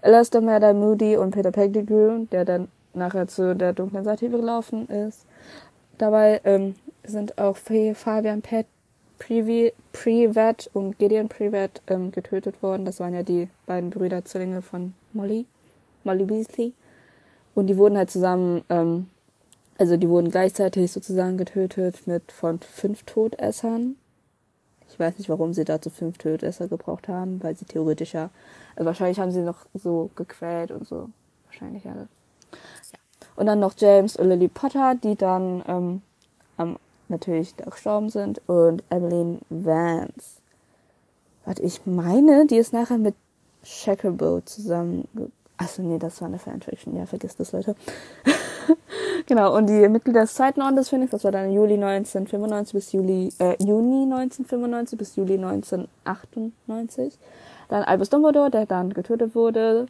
Alastair 0.00 0.40
Mather 0.40 0.72
Moody 0.72 1.18
und 1.18 1.32
Peter 1.32 1.50
Pettigrew, 1.50 2.24
der 2.32 2.46
dann 2.46 2.68
nachher 2.94 3.28
zu 3.28 3.54
der 3.54 3.74
dunklen 3.74 4.04
Seite 4.04 4.26
übergelaufen 4.26 4.88
ist. 4.88 5.26
Dabei 5.98 6.40
ähm, 6.44 6.76
sind 7.04 7.36
auch 7.36 7.56
Fabian 7.58 8.40
Pet 9.20 9.74
Privat 9.92 10.70
und 10.72 10.98
Gideon 10.98 11.28
Privat 11.28 11.82
ähm, 11.86 12.10
getötet 12.10 12.62
worden. 12.62 12.84
Das 12.84 12.98
waren 12.98 13.14
ja 13.14 13.22
die 13.22 13.48
beiden 13.66 13.90
Brüder 13.90 14.24
Zwillinge 14.24 14.62
von 14.62 14.94
Molly, 15.12 15.46
Molly 16.02 16.24
Beasley. 16.24 16.72
Und 17.54 17.68
die 17.68 17.76
wurden 17.76 17.96
halt 17.96 18.10
zusammen, 18.10 18.64
ähm, 18.70 19.08
also 19.78 19.96
die 19.96 20.08
wurden 20.08 20.30
gleichzeitig 20.30 20.90
sozusagen 20.90 21.36
getötet 21.36 22.06
mit 22.06 22.32
von 22.32 22.58
fünf 22.60 23.04
Todessern. 23.04 23.96
Ich 24.88 24.98
weiß 24.98 25.18
nicht, 25.18 25.28
warum 25.28 25.52
sie 25.52 25.64
dazu 25.64 25.90
fünf 25.90 26.18
Todesser 26.18 26.66
gebraucht 26.66 27.06
haben, 27.06 27.42
weil 27.42 27.56
sie 27.56 27.66
theoretisch 27.66 28.14
ja, 28.14 28.30
also 28.74 28.86
wahrscheinlich 28.86 29.20
haben 29.20 29.30
sie 29.30 29.42
noch 29.42 29.66
so 29.74 30.10
gequält 30.16 30.70
und 30.70 30.88
so. 30.88 31.10
Wahrscheinlich 31.46 31.86
alle. 31.86 32.08
Ja. 32.92 32.98
Und 33.36 33.46
dann 33.46 33.60
noch 33.60 33.74
James 33.76 34.16
und 34.16 34.28
Lily 34.28 34.48
Potter, 34.48 34.94
die 34.94 35.14
dann 35.14 35.62
ähm, 35.68 36.02
am 36.56 36.78
natürlich 37.10 37.54
da 37.56 37.64
gestorben 37.64 38.08
sind 38.08 38.40
und 38.46 38.82
Emmeline 38.90 39.38
Vance. 39.50 40.40
Was 41.44 41.58
ich 41.58 41.84
meine, 41.86 42.46
die 42.46 42.56
ist 42.56 42.72
nachher 42.72 42.98
mit 42.98 43.14
Shacklebolt 43.62 44.48
zusammen. 44.48 45.08
Achso, 45.56 45.82
nee, 45.82 45.98
das 45.98 46.20
war 46.20 46.28
eine 46.28 46.38
Fanfiction. 46.38 46.96
Ja, 46.96 47.06
vergiss 47.06 47.36
das, 47.36 47.52
Leute. 47.52 47.74
genau, 49.26 49.54
und 49.56 49.66
die 49.66 49.88
Mitglieder 49.88 50.22
des 50.22 50.34
zweiten 50.34 50.62
Ordens 50.62 50.88
Phoenix, 50.88 51.10
das 51.10 51.24
war 51.24 51.32
dann 51.32 51.52
Juli 51.52 51.74
1995 51.74 52.72
bis 52.72 52.92
Juli, 52.92 53.32
äh, 53.38 53.62
Juni 53.62 54.04
1995 54.04 54.98
bis 54.98 55.16
Juli 55.16 55.34
1998. 55.34 57.18
Dann 57.68 57.82
Albus 57.84 58.08
Dumbledore, 58.08 58.50
der 58.50 58.66
dann 58.66 58.92
getötet 58.94 59.34
wurde, 59.34 59.86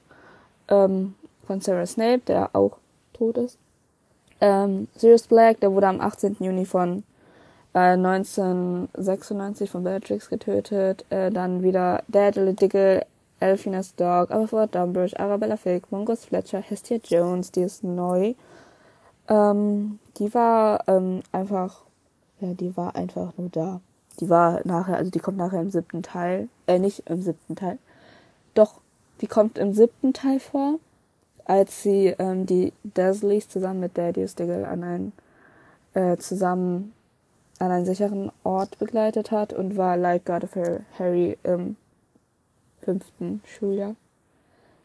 ähm, 0.68 1.14
von 1.46 1.60
Sarah 1.60 1.86
Snape, 1.86 2.22
der 2.26 2.50
auch 2.54 2.78
tot 3.12 3.38
ist. 3.38 3.58
Ähm, 4.40 4.88
Sirius 4.96 5.26
Black, 5.26 5.60
der 5.60 5.72
wurde 5.72 5.88
am 5.88 6.00
18. 6.00 6.36
Juni 6.40 6.64
von 6.64 7.04
1996 7.72 9.68
äh, 9.68 9.70
von 9.70 9.84
Bellatrix 9.84 10.28
getötet. 10.28 11.04
Äh, 11.10 11.30
dann 11.30 11.62
wieder 11.62 12.02
Daedalus 12.08 12.56
Diggle, 12.56 13.06
Elphinas 13.38 13.94
Dog, 13.94 14.30
Aberforth 14.30 14.74
Dumbridge, 14.74 15.18
Arabella 15.18 15.56
Fig, 15.56 15.90
Mongus 15.90 16.24
Fletcher, 16.24 16.60
Hestia 16.60 16.98
Jones, 17.02 17.52
die 17.52 17.62
ist 17.62 17.84
neu. 17.84 18.34
Ähm, 19.28 19.98
die 20.18 20.34
war 20.34 20.84
ähm, 20.88 21.22
einfach, 21.32 21.82
ja, 22.40 22.52
die 22.54 22.76
war 22.76 22.96
einfach 22.96 23.32
nur 23.36 23.48
da. 23.48 23.80
Die 24.18 24.28
war 24.28 24.60
nachher, 24.64 24.96
also 24.96 25.10
die 25.10 25.20
kommt 25.20 25.38
nachher 25.38 25.60
im 25.62 25.70
siebten 25.70 26.02
Teil, 26.02 26.48
äh, 26.66 26.78
nicht 26.78 27.08
im 27.08 27.22
siebten 27.22 27.56
Teil. 27.56 27.78
Doch, 28.54 28.80
die 29.20 29.28
kommt 29.28 29.56
im 29.56 29.72
siebten 29.72 30.12
Teil 30.12 30.40
vor, 30.40 30.80
als 31.44 31.82
sie 31.82 32.14
ähm, 32.18 32.46
die 32.46 32.72
Dursleys 32.82 33.48
zusammen 33.48 33.80
mit 33.80 33.96
Dadius 33.96 34.34
Diggle 34.34 34.66
an 34.66 34.82
ein 34.84 35.12
äh, 35.94 36.16
zusammen 36.16 36.92
an 37.60 37.70
einen 37.70 37.84
sicheren 37.84 38.32
Ort 38.42 38.78
begleitet 38.78 39.30
hat 39.30 39.52
und 39.52 39.76
war 39.76 39.96
Leibgarde 39.96 40.48
für 40.48 40.80
Harry 40.98 41.38
im 41.44 41.76
fünften 42.80 43.42
Schuljahr. 43.44 43.94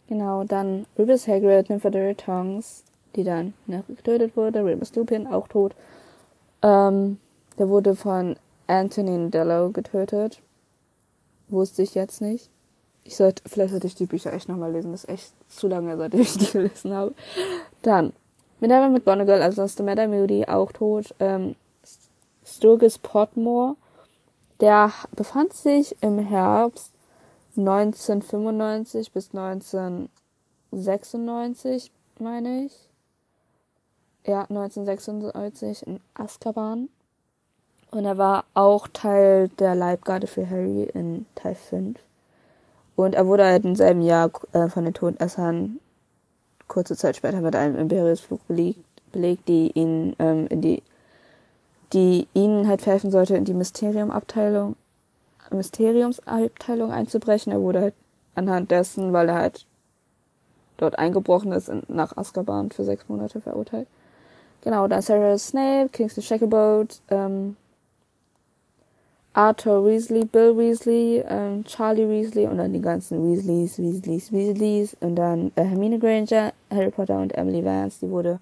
Genau, 0.08 0.44
dann 0.44 0.86
Rubus 1.00 1.28
Hagrid, 1.28 1.70
Nymphadora 1.70 2.14
Tongs, 2.14 2.84
die 3.16 3.24
dann 3.24 3.54
ne, 3.66 3.84
getötet 3.88 4.36
wurde, 4.36 4.64
Remus 4.64 4.94
Lupin 4.94 5.26
auch 5.26 5.48
tot. 5.48 5.74
Ähm, 6.62 7.18
der 7.58 7.70
wurde 7.70 7.96
von 7.96 8.36
Anthony 8.68 9.32
Dello 9.32 9.70
getötet. 9.72 10.42
Wusste 11.48 11.82
ich 11.82 11.96
jetzt 11.96 12.22
nicht. 12.22 12.50
Ich 13.06 13.16
sollte, 13.16 13.42
vielleicht 13.46 13.72
sollte 13.72 13.88
ich 13.88 13.96
die 13.96 14.08
Bücher 14.08 14.34
echt 14.34 14.50
nochmal 14.50 14.74
lesen. 14.74 14.92
Das 14.92 15.06
ist 15.06 15.10
echt 15.10 15.34
zu 15.50 15.68
lange, 15.68 15.96
seitdem 15.96 16.22
ich 16.22 16.38
die 16.38 16.46
gelesen 16.52 16.94
habe. 16.94 17.14
Dann, 17.84 18.14
Minerva 18.60 18.90
McGonagall, 18.90 19.42
also 19.42 19.62
aus 19.62 19.76
der 19.76 19.86
Madame 19.86 20.18
Moody, 20.18 20.46
auch 20.46 20.72
tot. 20.72 21.16
Ähm, 21.20 21.56
Sturgis 22.46 23.00
Portmore. 23.00 23.76
Der 24.62 24.94
befand 25.16 25.54
sich 25.54 25.96
im 26.02 26.20
Herbst 26.20 26.92
1995 27.58 29.12
bis 29.12 29.32
1996, 29.34 31.92
meine 32.20 32.66
ich. 32.66 32.74
Ja, 34.26 34.44
1996 34.44 35.88
in 35.88 36.00
Azkaban. 36.14 36.90
Und 37.92 38.06
er 38.06 38.18
war 38.18 38.46
auch 38.54 38.88
Teil 38.88 39.50
der 39.60 39.76
Leibgarde 39.76 40.28
für 40.28 40.50
Harry 40.50 40.84
in 40.94 41.26
Teil 41.36 41.56
5. 41.56 42.00
Und 42.96 43.16
er 43.16 43.28
wurde 43.28 43.44
halt 43.46 43.66
im 43.66 43.76
selben 43.76 44.02
Jahr 44.02 44.32
äh, 44.54 44.70
von 44.70 44.86
den 44.86 44.94
Todessern 44.94 45.82
kurze 46.68 46.96
Zeit 46.96 47.16
später 47.16 47.42
mit 47.42 47.56
einem 47.56 47.78
Imperiusflug 47.78 48.46
belegt, 48.48 48.80
belegt 49.12 49.48
die 49.48 49.72
ihn 49.72 50.16
ähm, 50.20 50.48
in 50.48 50.62
die 50.62 50.82
die 51.96 52.28
ihnen 52.34 52.68
halt 52.68 52.86
helfen 52.86 53.10
sollte, 53.10 53.38
in 53.38 53.46
die 53.46 53.54
Mysteriumabteilung, 53.54 54.76
Mysteriumsabteilung 55.50 56.92
einzubrechen. 56.92 57.54
Er 57.54 57.62
wurde 57.62 57.82
halt 57.82 57.94
anhand 58.36 58.70
dessen, 58.70 59.14
weil 59.14 59.30
er 59.30 59.36
halt 59.36 59.66
dort 60.78 61.00
eingebrochen 61.00 61.54
ist, 61.54 61.72
nach 61.88 62.18
Azkaban 62.18 62.70
für 62.70 62.84
sechs 62.84 63.08
Monate 63.08 63.40
verurteilt. 63.40 63.88
Genau, 64.62 64.88
da 64.88 65.02
Sarah 65.02 65.38
Snape, 65.38 65.90
Kingsley 65.90 66.24
Shacklebolt, 66.24 67.00
ähm, 67.10 67.56
Arthur 69.34 69.86
Weasley, 69.86 70.26
Bill 70.26 70.58
Weasley, 70.58 71.24
ähm, 71.28 71.64
Charlie 71.66 72.10
Weasley 72.10 72.48
und 72.48 72.58
dann 72.58 72.74
die 72.74 72.82
ganzen 72.82 73.22
Weasleys, 73.24 73.78
Weasleys, 73.80 74.32
Weasleys 74.34 74.98
und 75.00 75.16
dann 75.16 75.52
äh, 75.56 75.64
Hermine 75.64 76.00
Granger, 76.00 76.52
Harry 76.72 76.92
Potter 76.92 77.20
und 77.20 77.34
Emily 77.36 77.64
Vance, 77.64 78.00
die 78.02 78.10
wurde 78.10 78.40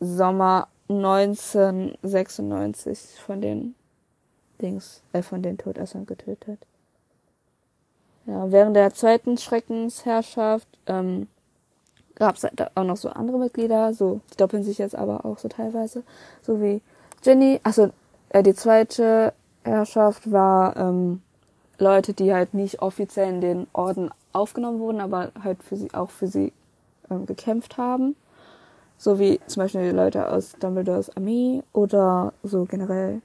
Sommer 0.00 0.68
1996 0.88 3.20
von 3.20 3.40
den 3.40 3.76
Dings, 4.60 5.02
äh, 5.12 5.22
von 5.22 5.42
den 5.42 5.58
Todessern 5.58 6.06
getötet. 6.06 6.58
Ja, 8.26 8.50
während 8.50 8.74
der 8.76 8.94
zweiten 8.94 9.36
Schreckensherrschaft 9.36 10.66
ähm, 10.86 11.28
gab 12.14 12.36
es 12.36 12.46
auch 12.74 12.84
noch 12.84 12.96
so 12.96 13.10
andere 13.10 13.38
Mitglieder, 13.38 13.92
so 13.92 14.20
die 14.32 14.36
doppeln 14.36 14.64
sich 14.64 14.78
jetzt 14.78 14.94
aber 14.94 15.26
auch 15.26 15.38
so 15.38 15.48
teilweise, 15.48 16.04
so 16.42 16.60
wie 16.60 16.80
Jenny. 17.22 17.60
Also 17.64 17.90
äh, 18.30 18.42
die 18.42 18.54
zweite 18.54 19.32
Herrschaft 19.62 20.30
war 20.30 20.76
ähm, 20.76 21.22
Leute, 21.78 22.14
die 22.14 22.32
halt 22.32 22.54
nicht 22.54 22.82
offiziell 22.82 23.28
in 23.28 23.40
den 23.40 23.66
Orden 23.72 24.10
aufgenommen 24.32 24.78
wurden, 24.78 25.00
aber 25.00 25.32
halt 25.42 25.62
für 25.62 25.76
sie 25.76 25.92
auch 25.92 26.10
für 26.10 26.26
sie 26.26 26.52
ähm, 27.10 27.26
gekämpft 27.26 27.78
haben. 27.78 28.16
So 28.96 29.18
wie 29.18 29.40
zum 29.46 29.62
Beispiel 29.62 29.90
Leute 29.90 30.30
aus 30.30 30.52
Dumbledores 30.60 31.14
Armee 31.16 31.62
oder 31.72 32.32
so 32.42 32.64
generell 32.64 33.20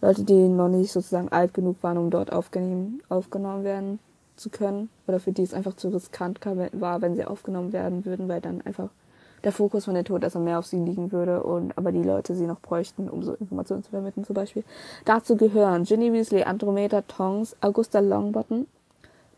Leute, 0.00 0.24
die 0.24 0.48
noch 0.48 0.68
nicht 0.68 0.92
sozusagen 0.92 1.28
alt 1.28 1.54
genug 1.54 1.82
waren, 1.82 1.98
um 1.98 2.10
dort 2.10 2.32
aufgenommen, 2.32 3.02
aufgenommen 3.08 3.64
werden 3.64 3.98
zu 4.36 4.50
können. 4.50 4.90
Oder 5.06 5.20
für 5.20 5.32
die 5.32 5.42
es 5.42 5.54
einfach 5.54 5.74
zu 5.74 5.88
riskant 5.88 6.40
war, 6.72 7.02
wenn 7.02 7.14
sie 7.14 7.24
aufgenommen 7.24 7.72
werden 7.72 8.04
würden, 8.04 8.28
weil 8.28 8.40
dann 8.40 8.62
einfach 8.62 8.88
der 9.44 9.52
Fokus 9.52 9.84
von 9.86 9.94
der 9.94 10.04
Todesser 10.04 10.38
mehr 10.38 10.58
auf 10.58 10.66
sie 10.66 10.78
liegen 10.78 11.12
würde 11.12 11.42
und 11.42 11.76
aber 11.76 11.92
die 11.92 12.02
Leute 12.02 12.34
sie 12.34 12.46
noch 12.46 12.60
bräuchten, 12.60 13.08
um 13.08 13.22
so 13.22 13.34
Informationen 13.34 13.82
zu 13.82 13.90
vermitteln 13.90 14.24
zum 14.24 14.34
Beispiel. 14.34 14.64
Dazu 15.04 15.36
gehören 15.36 15.84
Ginny 15.84 16.12
Weasley, 16.12 16.44
Andromeda 16.44 17.02
Tongs, 17.02 17.56
Augusta 17.60 18.00
Longbottom, 18.00 18.66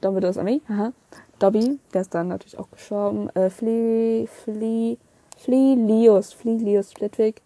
Dumbledores 0.00 0.38
Armee, 0.38 0.60
aha, 0.68 0.92
Dobby, 1.38 1.78
der 1.94 2.02
ist 2.02 2.14
dann 2.14 2.28
natürlich 2.28 2.58
auch 2.58 2.70
gestorben, 2.70 3.30
äh, 3.30 3.48
Flea, 3.48 4.26
Flea, 4.26 4.98
Fleelius, 5.36 6.32
Fleelius 6.32 6.92
Flitwick, 6.92 7.42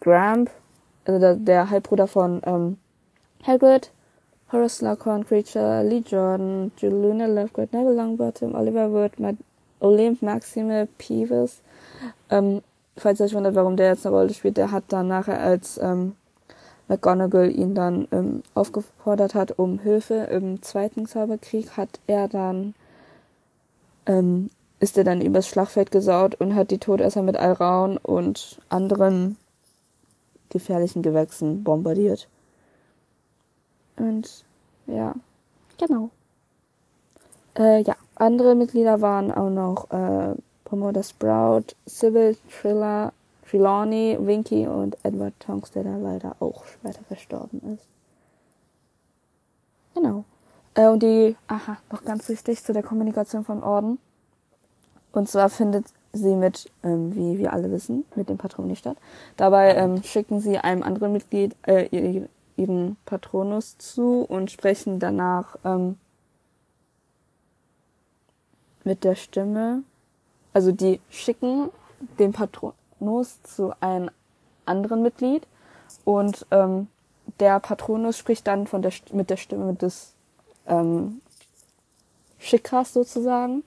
Gramp, 0.00 0.50
also 1.04 1.20
der, 1.20 1.34
der 1.36 1.70
Halbbruder 1.70 2.06
von 2.06 2.40
ähm, 2.44 2.78
Hagrid, 3.46 3.90
Horace 4.52 4.78
Slughorn, 4.78 5.26
Creature, 5.26 5.82
Lee 5.82 6.04
Jordan, 6.06 6.70
Julina 6.78 7.26
Lovegood, 7.26 7.72
Neville 7.72 7.94
Longbottom, 7.94 8.54
Oliver 8.54 8.92
Wood, 8.92 9.18
Matt 9.18 9.36
Olymp, 9.80 10.22
Maxime 10.22 10.88
Peeves. 10.98 11.60
Ähm, 12.30 12.62
falls 12.96 13.20
ihr 13.20 13.26
euch 13.26 13.34
wundert, 13.34 13.54
warum 13.54 13.76
der 13.76 13.88
jetzt 13.88 14.06
eine 14.06 14.14
Rolle 14.14 14.32
spielt, 14.32 14.56
der 14.56 14.70
hat 14.70 14.84
dann 14.88 15.08
nachher 15.08 15.40
als 15.40 15.78
ähm, 15.78 16.16
McGonagall 16.88 17.50
ihn 17.50 17.74
dann 17.74 18.06
ähm, 18.12 18.42
aufgefordert 18.54 19.34
hat 19.34 19.58
um 19.58 19.80
Hilfe 19.80 20.14
im 20.30 20.62
Zweiten 20.62 21.06
Zauberkrieg, 21.06 21.76
hat 21.76 22.00
er 22.06 22.28
dann 22.28 22.74
ähm, 24.06 24.50
ist 24.78 24.98
er 24.98 25.04
dann 25.04 25.20
übers 25.20 25.48
Schlachtfeld 25.48 25.90
gesaut 25.90 26.34
und 26.36 26.54
hat 26.54 26.70
die 26.70 26.78
Todesser 26.78 27.22
mit 27.22 27.36
Alraun 27.36 27.96
und 27.96 28.60
anderen 28.68 29.36
gefährlichen 30.50 31.02
Gewächsen 31.02 31.64
bombardiert. 31.64 32.28
Und 33.96 34.44
ja, 34.86 35.14
genau. 35.78 36.10
Äh, 37.56 37.82
ja, 37.82 37.96
andere 38.16 38.54
Mitglieder 38.54 39.00
waren 39.00 39.32
auch 39.32 39.50
noch 39.50 39.90
äh, 39.90 40.34
Pomoda 40.64 41.02
Sprout, 41.02 41.74
Sybil 41.86 42.36
Triller, 42.50 43.12
Trelawney, 43.48 44.18
Winky 44.20 44.66
und 44.66 44.96
Edward 45.02 45.34
Tonks, 45.40 45.70
der 45.70 45.84
da 45.84 45.96
leider 45.96 46.36
auch 46.40 46.66
später 46.66 47.02
verstorben 47.04 47.60
ist. 47.74 47.86
Genau. 49.94 50.24
Äh, 50.74 50.88
und 50.88 51.02
die, 51.02 51.36
aha, 51.46 51.78
noch 51.90 52.04
ganz 52.04 52.28
wichtig 52.28 52.62
zu 52.62 52.72
der 52.74 52.82
Kommunikation 52.82 53.44
von 53.44 53.62
Orden. 53.62 53.98
Und 55.16 55.30
zwar 55.30 55.48
findet 55.48 55.86
sie 56.12 56.36
mit, 56.36 56.70
ähm, 56.82 57.16
wie 57.16 57.38
wir 57.38 57.54
alle 57.54 57.70
wissen, 57.70 58.04
mit 58.16 58.28
dem 58.28 58.36
Patroni 58.36 58.76
statt. 58.76 58.98
Dabei 59.38 59.74
ähm, 59.74 60.02
schicken 60.02 60.40
sie 60.40 60.58
einem 60.58 60.82
anderen 60.82 61.14
Mitglied 61.14 61.56
äh, 61.66 62.26
ihren 62.56 62.98
Patronus 63.06 63.78
zu 63.78 64.26
und 64.28 64.50
sprechen 64.50 64.98
danach 64.98 65.56
ähm, 65.64 65.96
mit 68.84 69.04
der 69.04 69.14
Stimme. 69.14 69.84
Also 70.52 70.70
die 70.70 71.00
schicken 71.08 71.70
den 72.18 72.32
Patronus 72.32 73.42
zu 73.42 73.72
einem 73.80 74.10
anderen 74.66 75.00
Mitglied 75.00 75.46
und 76.04 76.44
ähm, 76.50 76.88
der 77.40 77.58
Patronus 77.60 78.18
spricht 78.18 78.46
dann 78.46 78.66
von 78.66 78.82
der, 78.82 78.92
mit 79.12 79.30
der 79.30 79.38
Stimme 79.38 79.72
des 79.72 80.12
ähm, 80.66 81.22
Schickers 82.38 82.92
sozusagen 82.92 83.64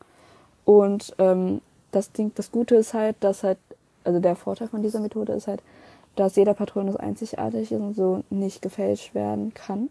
und 0.69 1.15
ähm, 1.17 1.61
das 1.91 2.11
Ding, 2.11 2.31
das 2.35 2.51
Gute 2.51 2.75
ist 2.75 2.93
halt, 2.93 3.15
dass 3.21 3.41
halt, 3.41 3.57
also 4.03 4.19
der 4.19 4.35
Vorteil 4.35 4.67
von 4.67 4.83
dieser 4.83 4.99
Methode 4.99 5.33
ist 5.33 5.47
halt, 5.47 5.63
dass 6.15 6.35
jeder 6.35 6.53
Patronus 6.53 6.95
einzigartig 6.95 7.71
ist 7.71 7.81
und 7.81 7.95
so 7.95 8.23
nicht 8.29 8.61
gefälscht 8.61 9.15
werden 9.15 9.51
kann. 9.55 9.89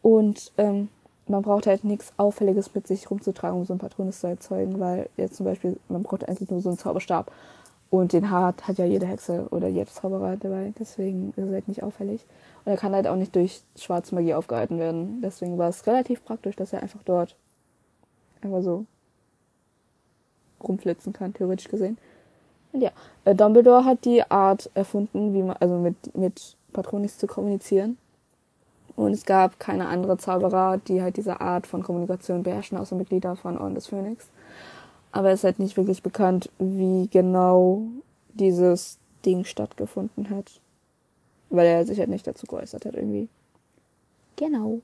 Und 0.00 0.52
ähm, 0.56 0.88
man 1.28 1.42
braucht 1.42 1.66
halt 1.66 1.84
nichts 1.84 2.14
Auffälliges 2.16 2.74
mit 2.74 2.86
sich 2.86 3.10
rumzutragen, 3.10 3.58
um 3.58 3.66
so 3.66 3.74
einen 3.74 3.80
Patronus 3.80 4.20
zu 4.20 4.28
erzeugen, 4.28 4.80
weil 4.80 5.10
jetzt 5.18 5.36
zum 5.36 5.44
Beispiel, 5.44 5.76
man 5.90 6.02
braucht 6.02 6.26
eigentlich 6.26 6.48
nur 6.48 6.62
so 6.62 6.70
einen 6.70 6.78
Zauberstab. 6.78 7.30
Und 7.90 8.14
den 8.14 8.30
hat, 8.30 8.66
hat 8.66 8.78
ja 8.78 8.86
jede 8.86 9.04
Hexe 9.04 9.48
oder 9.50 9.68
jeder 9.68 9.90
Zauberer 9.90 10.38
dabei, 10.38 10.72
deswegen 10.78 11.34
ist 11.36 11.44
es 11.44 11.52
halt 11.52 11.68
nicht 11.68 11.82
auffällig. 11.82 12.24
Und 12.64 12.72
er 12.72 12.78
kann 12.78 12.94
halt 12.94 13.06
auch 13.06 13.16
nicht 13.16 13.36
durch 13.36 13.60
Schwarzmagie 13.76 14.32
aufgehalten 14.32 14.78
werden. 14.78 15.20
Deswegen 15.20 15.58
war 15.58 15.68
es 15.68 15.86
relativ 15.86 16.24
praktisch, 16.24 16.56
dass 16.56 16.72
er 16.72 16.80
einfach 16.82 17.02
dort 17.04 17.36
einfach 18.40 18.62
so 18.62 18.86
rumflitzen 20.62 21.12
kann, 21.12 21.34
theoretisch 21.34 21.68
gesehen. 21.68 21.98
Und 22.72 22.82
ja, 22.82 22.90
äh, 23.24 23.34
Dumbledore 23.34 23.84
hat 23.84 24.04
die 24.04 24.22
Art 24.30 24.70
erfunden, 24.74 25.34
wie 25.34 25.42
man, 25.42 25.56
also 25.58 25.76
mit, 25.76 26.16
mit 26.16 26.56
Patronis 26.72 27.18
zu 27.18 27.26
kommunizieren. 27.26 27.98
Und 28.96 29.12
es 29.12 29.24
gab 29.24 29.58
keine 29.58 29.88
andere 29.88 30.18
Zauberer, 30.18 30.78
die 30.78 31.02
halt 31.02 31.16
diese 31.16 31.40
Art 31.40 31.66
von 31.66 31.82
Kommunikation 31.82 32.42
beherrschen, 32.42 32.78
außer 32.78 32.96
Mitglieder 32.96 33.34
von 33.36 33.56
Orden 33.58 33.74
des 33.74 33.86
Phönix. 33.86 34.28
Aber 35.12 35.30
es 35.30 35.40
ist 35.40 35.44
halt 35.44 35.58
nicht 35.58 35.76
wirklich 35.76 36.02
bekannt, 36.02 36.50
wie 36.58 37.08
genau 37.08 37.82
dieses 38.34 38.98
Ding 39.24 39.44
stattgefunden 39.44 40.30
hat. 40.30 40.60
Weil 41.48 41.66
er 41.66 41.86
sich 41.86 41.98
halt 41.98 42.10
nicht 42.10 42.26
dazu 42.26 42.46
geäußert 42.46 42.84
hat 42.84 42.94
irgendwie. 42.94 43.28
Genau. 44.36 44.80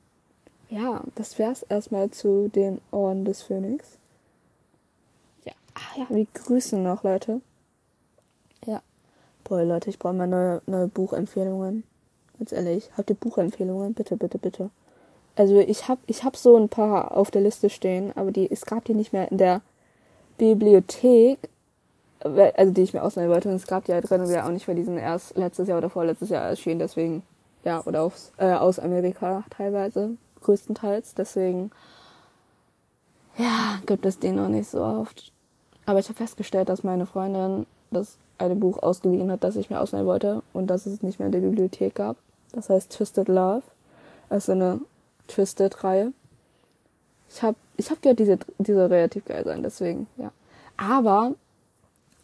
Ja, 0.68 1.02
das 1.14 1.38
wär's 1.38 1.62
erstmal 1.62 2.10
zu 2.10 2.48
den 2.48 2.80
Orden 2.90 3.24
des 3.24 3.42
Phönix. 3.42 3.98
Ah 5.76 5.98
ja, 5.98 6.06
wir 6.08 6.26
grüßen 6.32 6.82
noch, 6.82 7.02
Leute. 7.02 7.42
Ja. 8.64 8.80
Boah, 9.44 9.62
Leute, 9.62 9.90
ich 9.90 9.98
brauche 9.98 10.14
mal 10.14 10.26
neue, 10.26 10.62
neue 10.66 10.88
Buchempfehlungen. 10.88 11.84
Ganz 12.38 12.52
ehrlich, 12.52 12.90
habt 12.96 13.10
ihr 13.10 13.16
Buchempfehlungen? 13.16 13.92
Bitte, 13.92 14.16
bitte, 14.16 14.38
bitte. 14.38 14.70
Also 15.36 15.58
ich 15.58 15.86
hab, 15.86 15.98
ich 16.06 16.24
hab 16.24 16.36
so 16.36 16.56
ein 16.56 16.70
paar 16.70 17.14
auf 17.14 17.30
der 17.30 17.42
Liste 17.42 17.68
stehen, 17.68 18.16
aber 18.16 18.32
die, 18.32 18.50
es 18.50 18.64
gab 18.64 18.86
die 18.86 18.94
nicht 18.94 19.12
mehr 19.12 19.30
in 19.30 19.36
der 19.36 19.60
Bibliothek, 20.38 21.50
also 22.20 22.72
die 22.72 22.82
ich 22.82 22.94
mir 22.94 23.02
ausleihen 23.02 23.30
wollte. 23.30 23.50
Und 23.50 23.56
es 23.56 23.66
gab 23.66 23.84
die 23.84 23.92
halt 23.92 24.08
drin, 24.08 24.24
ja 24.30 24.46
auch 24.46 24.50
nicht, 24.50 24.66
weil 24.68 24.76
die 24.76 24.84
sind 24.84 24.96
erst 24.96 25.36
letztes 25.36 25.68
Jahr 25.68 25.76
oder 25.78 25.90
vorletztes 25.90 26.30
Jahr 26.30 26.44
erschienen, 26.48 26.78
deswegen, 26.78 27.22
ja, 27.64 27.82
oder 27.84 28.02
aufs, 28.02 28.32
äh, 28.38 28.54
aus 28.54 28.78
Amerika 28.78 29.44
teilweise, 29.50 30.16
größtenteils. 30.40 31.14
Deswegen, 31.14 31.70
ja, 33.36 33.78
gibt 33.84 34.06
es 34.06 34.18
den 34.18 34.36
noch 34.36 34.48
nicht 34.48 34.70
so 34.70 34.82
oft. 34.82 35.32
Aber 35.86 36.00
ich 36.00 36.08
habe 36.08 36.18
festgestellt, 36.18 36.68
dass 36.68 36.82
meine 36.82 37.06
Freundin 37.06 37.66
das 37.90 38.18
eine 38.38 38.56
Buch 38.56 38.82
ausgeliehen 38.82 39.30
hat, 39.30 39.44
das 39.44 39.56
ich 39.56 39.70
mir 39.70 39.80
ausleihen 39.80 40.06
wollte 40.06 40.42
und 40.52 40.66
dass 40.66 40.86
es 40.86 41.02
nicht 41.02 41.18
mehr 41.18 41.26
in 41.26 41.32
der 41.32 41.40
Bibliothek 41.40 41.94
gab. 41.94 42.16
Das 42.52 42.68
heißt 42.68 42.92
Twisted 42.92 43.28
Love. 43.28 43.62
Also 44.28 44.52
eine 44.52 44.80
Twisted-Reihe. 45.28 46.12
Ich 47.28 47.42
habe 47.42 47.56
ich 47.76 47.90
hab 47.90 48.02
gehört, 48.02 48.18
diese, 48.18 48.38
diese 48.58 48.90
relativ 48.90 49.24
geil 49.24 49.44
sein, 49.44 49.62
deswegen, 49.62 50.06
ja. 50.16 50.32
Aber 50.76 51.34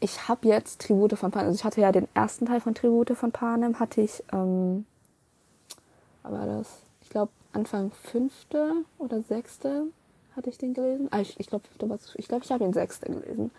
ich 0.01 0.29
habe 0.29 0.48
jetzt 0.48 0.81
Tribute 0.81 1.16
von 1.16 1.31
Panem. 1.31 1.48
Also 1.48 1.59
ich 1.59 1.64
hatte 1.64 1.81
ja 1.81 1.92
den 1.92 2.09
ersten 2.14 2.46
Teil 2.46 2.61
von 2.61 2.75
Tribute 2.75 3.16
von 3.16 3.33
Panem, 3.33 3.79
hatte 3.79 4.01
ich, 4.01 4.22
ähm, 4.33 4.85
war 6.22 6.46
das? 6.46 6.68
Ich 7.03 7.11
glaube 7.11 7.31
Anfang 7.53 7.92
fünfte 7.92 8.72
oder 8.98 9.22
sechste 9.22 9.85
hatte 10.37 10.51
ich 10.51 10.59
den 10.59 10.75
gelesen. 10.75 11.09
Ah, 11.11 11.21
ich, 11.21 11.38
ich 11.38 11.47
glaube, 11.47 11.64
ich 12.14 12.29
glaube, 12.29 12.45
ich 12.45 12.51
habe 12.51 12.64
den 12.64 12.73
sechsten 12.73 13.21
gelesen. 13.21 13.51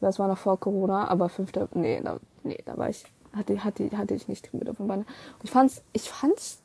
Das 0.00 0.18
war 0.18 0.28
noch 0.28 0.38
vor 0.38 0.58
Corona, 0.58 1.08
aber 1.08 1.28
fünfter, 1.28 1.68
nee, 1.74 2.00
da, 2.02 2.18
nee, 2.42 2.58
da 2.64 2.76
war 2.76 2.90
ich, 2.90 3.04
hatte, 3.34 3.64
hatte, 3.64 3.90
hatte 3.96 4.14
ich 4.14 4.28
nicht 4.28 4.50
Tribute 4.50 4.76
von 4.76 4.86
Banner. 4.86 5.04
ich 5.42 5.50
fand's, 5.50 5.82
ich 5.92 6.10
fand's, 6.10 6.58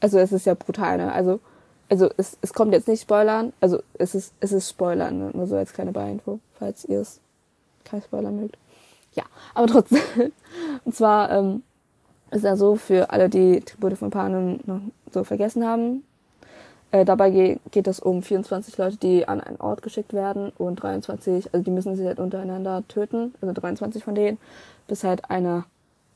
also 0.00 0.18
es 0.18 0.32
ist 0.32 0.46
ja 0.46 0.54
brutal, 0.54 0.96
ne? 0.96 1.12
Also, 1.12 1.40
also 1.88 2.08
es, 2.16 2.38
es 2.40 2.54
kommt 2.54 2.72
jetzt 2.72 2.88
nicht 2.88 3.02
Spoilern, 3.02 3.52
also 3.60 3.82
es 3.94 4.14
ist, 4.14 4.32
es 4.40 4.52
ist 4.52 4.70
Spoilern, 4.70 5.18
ne? 5.18 5.30
nur 5.34 5.46
so 5.46 5.56
als 5.56 5.74
kleine 5.74 5.92
Beinfo, 5.92 6.40
falls 6.58 6.84
ihr 6.86 7.00
es 7.00 7.20
kein 7.84 8.00
Spoiler 8.00 8.30
mögt. 8.30 8.56
Ja, 9.12 9.24
aber 9.54 9.66
trotzdem. 9.66 10.00
Und 10.84 10.94
zwar 10.94 11.30
ähm, 11.30 11.62
ist 12.30 12.44
ja 12.44 12.56
so, 12.56 12.76
für 12.76 13.10
alle, 13.10 13.28
die 13.28 13.60
Tribute 13.60 13.98
von 13.98 14.10
Panem 14.10 14.60
noch 14.64 14.80
so 15.12 15.22
vergessen 15.22 15.66
haben, 15.66 16.02
äh, 16.92 17.04
dabei 17.04 17.30
ge 17.30 17.58
geht 17.70 17.88
es 17.88 18.00
um 18.00 18.22
24 18.22 18.76
Leute, 18.78 18.96
die 18.98 19.26
an 19.26 19.40
einen 19.40 19.60
Ort 19.60 19.82
geschickt 19.82 20.12
werden 20.12 20.52
und 20.58 20.76
23, 20.76 21.52
also 21.52 21.64
die 21.64 21.70
müssen 21.70 21.96
sich 21.96 22.06
halt 22.06 22.20
untereinander 22.20 22.84
töten, 22.86 23.34
also 23.40 23.52
23 23.52 24.04
von 24.04 24.14
denen, 24.14 24.38
bis 24.86 25.02
halt 25.02 25.30
einer 25.30 25.64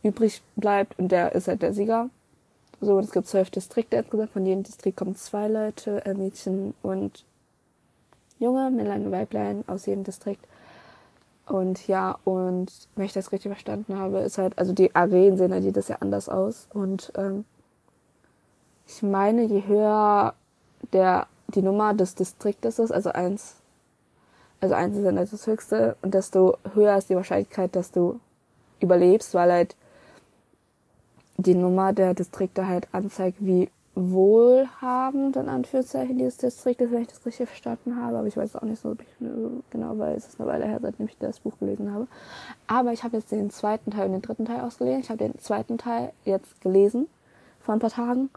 übrig 0.02 0.42
bleibt 0.54 0.98
und 0.98 1.10
der 1.10 1.34
ist 1.34 1.48
halt 1.48 1.62
der 1.62 1.72
Sieger. 1.72 2.10
So, 2.80 2.98
es 2.98 3.10
gibt 3.10 3.26
zwölf 3.26 3.50
Distrikte 3.50 3.96
insgesamt, 3.96 4.30
von 4.32 4.44
jedem 4.44 4.62
Distrikt 4.62 4.98
kommen 4.98 5.16
zwei 5.16 5.48
Leute, 5.48 6.04
äh, 6.04 6.12
Mädchen 6.12 6.74
und 6.82 7.24
Junge, 8.38 8.70
Männlein 8.70 9.06
und 9.06 9.12
Weiblein 9.12 9.64
aus 9.66 9.86
jedem 9.86 10.04
Distrikt. 10.04 10.46
Und 11.46 11.86
ja, 11.88 12.18
und 12.24 12.70
wenn 12.96 13.06
ich 13.06 13.14
das 13.14 13.32
richtig 13.32 13.50
verstanden 13.50 13.96
habe, 13.98 14.18
ist 14.18 14.36
halt, 14.36 14.58
also 14.58 14.74
die 14.74 14.94
Arenen 14.94 15.38
sehen 15.38 15.52
halt 15.52 15.64
jedes 15.64 15.88
Jahr 15.88 16.02
anders 16.02 16.28
aus. 16.28 16.68
Und 16.74 17.12
ähm, 17.16 17.46
ich 18.86 19.02
meine, 19.02 19.44
je 19.44 19.66
höher 19.66 20.34
der, 20.92 21.26
die 21.48 21.62
Nummer 21.62 21.94
des 21.94 22.14
Distriktes 22.14 22.78
ist, 22.78 22.90
also 22.90 23.10
eins, 23.10 23.56
also 24.60 24.74
eins 24.74 24.96
ist 24.96 25.04
dann 25.04 25.16
das 25.16 25.46
höchste 25.46 25.96
und 26.02 26.14
desto 26.14 26.56
höher 26.74 26.96
ist 26.96 27.10
die 27.10 27.16
Wahrscheinlichkeit, 27.16 27.76
dass 27.76 27.92
du 27.92 28.20
überlebst, 28.80 29.34
weil 29.34 29.52
halt 29.52 29.76
die 31.38 31.54
Nummer 31.54 31.92
der 31.92 32.14
Distrikte 32.14 32.66
halt 32.66 32.88
anzeigt, 32.92 33.36
wie 33.40 33.70
wohlhabend 33.96 35.36
in 35.36 35.48
Anführungszeichen 35.48 36.18
dieses 36.18 36.36
Distrikt 36.36 36.82
ist, 36.82 36.92
wenn 36.92 37.02
ich 37.02 37.08
das 37.08 37.24
richtig 37.24 37.48
verstanden 37.48 37.96
habe. 37.96 38.18
Aber 38.18 38.26
ich 38.26 38.36
weiß 38.36 38.56
auch 38.56 38.62
nicht 38.62 38.80
so 38.80 38.94
genau, 39.70 39.98
weil 39.98 40.14
es 40.16 40.28
ist 40.28 40.38
eine 40.38 40.48
Weile 40.48 40.66
her, 40.66 40.78
seitdem 40.82 41.06
ich 41.06 41.16
das 41.18 41.40
Buch 41.40 41.58
gelesen 41.58 41.92
habe. 41.92 42.06
Aber 42.66 42.92
ich 42.92 43.04
habe 43.04 43.16
jetzt 43.16 43.32
den 43.32 43.50
zweiten 43.50 43.90
Teil 43.90 44.06
und 44.06 44.12
den 44.12 44.22
dritten 44.22 44.44
Teil 44.44 44.60
ausgelesen. 44.60 45.00
Ich 45.00 45.08
habe 45.08 45.18
den 45.18 45.38
zweiten 45.38 45.78
Teil 45.78 46.12
jetzt 46.26 46.60
gelesen 46.60 47.08
vor 47.60 47.74
ein 47.74 47.80
paar 47.80 47.90
Tagen. 47.90 48.28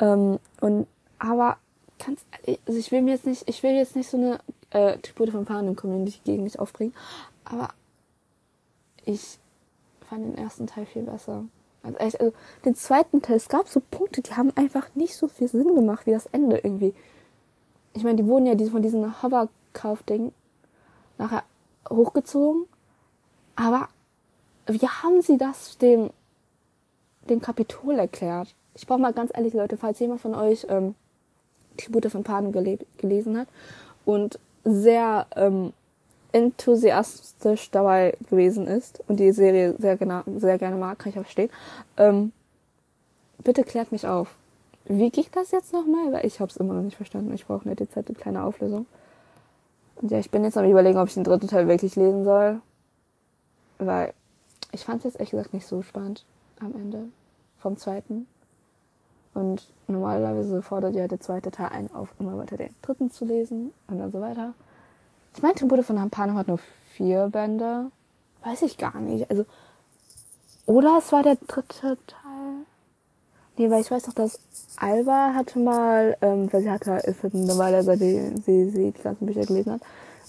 Ähm, 0.00 0.40
und 0.60 0.88
aber 1.20 1.58
ganz, 1.98 2.24
also 2.66 2.78
ich 2.78 2.90
will 2.92 3.02
mir 3.02 3.12
jetzt 3.12 3.26
nicht, 3.26 3.48
ich 3.48 3.62
will 3.62 3.72
jetzt 3.72 3.96
nicht 3.96 4.08
so 4.08 4.16
eine 4.16 4.40
äh, 4.70 4.98
Tribute 4.98 5.30
von 5.30 5.44
Panem 5.44 5.76
Community 5.76 6.20
gegen 6.24 6.44
mich 6.44 6.58
aufbringen, 6.58 6.94
aber 7.44 7.70
ich 9.04 9.38
fand 10.08 10.24
den 10.24 10.38
ersten 10.38 10.66
Teil 10.66 10.86
viel 10.86 11.02
besser. 11.02 11.44
Also, 11.82 11.98
echt, 11.98 12.20
also 12.20 12.32
den 12.64 12.74
zweiten 12.74 13.22
Teil, 13.22 13.36
es 13.36 13.48
gab 13.48 13.68
so 13.68 13.80
Punkte, 13.80 14.22
die 14.22 14.34
haben 14.34 14.52
einfach 14.56 14.94
nicht 14.94 15.16
so 15.16 15.28
viel 15.28 15.48
Sinn 15.48 15.74
gemacht 15.74 16.06
wie 16.06 16.12
das 16.12 16.26
Ende 16.26 16.58
irgendwie. 16.58 16.94
Ich 17.94 18.04
meine, 18.04 18.16
die 18.16 18.26
wurden 18.26 18.46
ja 18.46 18.56
von 18.68 18.82
diesem 18.82 19.22
Hoverkauf-Ding 19.22 20.32
nachher 21.18 21.42
hochgezogen, 21.88 22.66
aber 23.56 23.88
wie 24.66 24.86
haben 24.86 25.22
sie 25.22 25.38
das 25.38 25.78
dem 25.78 26.10
den 27.28 27.40
Kapitol 27.40 27.98
erklärt. 27.98 28.54
Ich 28.74 28.86
brauche 28.86 29.00
mal 29.00 29.12
ganz 29.12 29.30
ehrlich, 29.34 29.54
Leute, 29.54 29.76
falls 29.76 29.98
jemand 29.98 30.20
von 30.20 30.34
euch 30.34 30.66
ähm, 30.68 30.94
Tribute 31.78 32.10
von 32.10 32.24
Panem 32.24 32.52
gelesen 32.52 33.38
hat 33.38 33.48
und 34.04 34.38
sehr 34.64 35.26
ähm, 35.36 35.72
enthusiastisch 36.32 37.70
dabei 37.70 38.16
gewesen 38.28 38.66
ist 38.66 39.02
und 39.08 39.18
die 39.18 39.32
Serie 39.32 39.74
sehr, 39.78 39.96
sehr 40.36 40.58
gerne 40.58 40.76
mag, 40.76 40.98
kann 40.98 41.10
ich 41.10 41.18
auch 41.18 41.22
verstehen. 41.22 41.50
Ähm, 41.96 42.32
bitte 43.42 43.64
klärt 43.64 43.92
mich 43.92 44.06
auf. 44.06 44.34
Wie 44.84 45.10
geht 45.10 45.34
das 45.36 45.50
jetzt 45.50 45.72
nochmal? 45.72 46.12
Weil 46.12 46.26
ich 46.26 46.40
habe 46.40 46.50
es 46.50 46.56
immer 46.56 46.74
noch 46.74 46.82
nicht 46.82 46.96
verstanden. 46.96 47.32
Ich 47.34 47.46
brauche 47.46 47.64
eine 47.64 47.76
dezente 47.76 48.14
kleine 48.14 48.42
Auflösung. 48.42 48.86
Und 49.96 50.10
ja, 50.10 50.18
ich 50.18 50.30
bin 50.30 50.44
jetzt 50.44 50.56
am 50.56 50.68
überlegen, 50.68 50.98
ob 50.98 51.08
ich 51.08 51.14
den 51.14 51.24
dritten 51.24 51.48
Teil 51.48 51.68
wirklich 51.68 51.96
lesen 51.96 52.24
soll. 52.24 52.60
Weil 53.78 54.14
ich 54.72 54.84
fand 54.84 54.98
es 54.98 55.04
jetzt 55.04 55.14
ehrlich 55.16 55.30
gesagt 55.30 55.54
nicht 55.54 55.66
so 55.66 55.82
spannend 55.82 56.24
am 56.60 56.74
Ende 56.74 57.04
vom 57.58 57.76
zweiten. 57.76 58.26
Und 59.38 59.62
normalerweise 59.86 60.62
fordert 60.62 60.96
ja 60.96 61.06
der 61.06 61.20
zweite 61.20 61.52
Teil 61.52 61.68
einen 61.68 61.94
auf, 61.94 62.12
immer 62.18 62.36
weiter 62.36 62.56
den 62.56 62.74
dritten 62.82 63.12
zu 63.12 63.24
lesen 63.24 63.72
und 63.86 64.00
dann 64.00 64.10
so 64.10 64.20
weiter. 64.20 64.52
Ich 65.36 65.42
meine, 65.42 65.54
Tribute 65.54 65.84
von 65.84 66.00
Hampano 66.00 66.34
hat 66.34 66.48
nur 66.48 66.58
vier 66.92 67.28
Bände. 67.28 67.92
Weiß 68.42 68.62
ich 68.62 68.78
gar 68.78 68.98
nicht. 69.00 69.30
Also, 69.30 69.46
oder 70.66 70.98
es 70.98 71.12
war 71.12 71.22
der 71.22 71.36
dritte 71.36 71.96
Teil. 72.08 72.66
Nee, 73.56 73.70
weil 73.70 73.80
ich 73.80 73.90
weiß 73.92 74.02
doch, 74.04 74.12
dass 74.12 74.40
Alba 74.76 75.34
hatte 75.34 75.60
mal, 75.60 76.16
ähm, 76.20 76.52
weil 76.52 76.62
sie 76.62 76.70
hatte, 76.70 76.94
ist 77.04 77.24
eine 77.24 77.58
Weile, 77.58 77.84
seitdem 77.84 78.38
sie, 78.38 78.70
sie 78.70 78.90
die 78.90 79.02
ganzen 79.02 79.26
Bücher 79.26 79.46
gelesen 79.46 79.74
hat. 79.74 79.82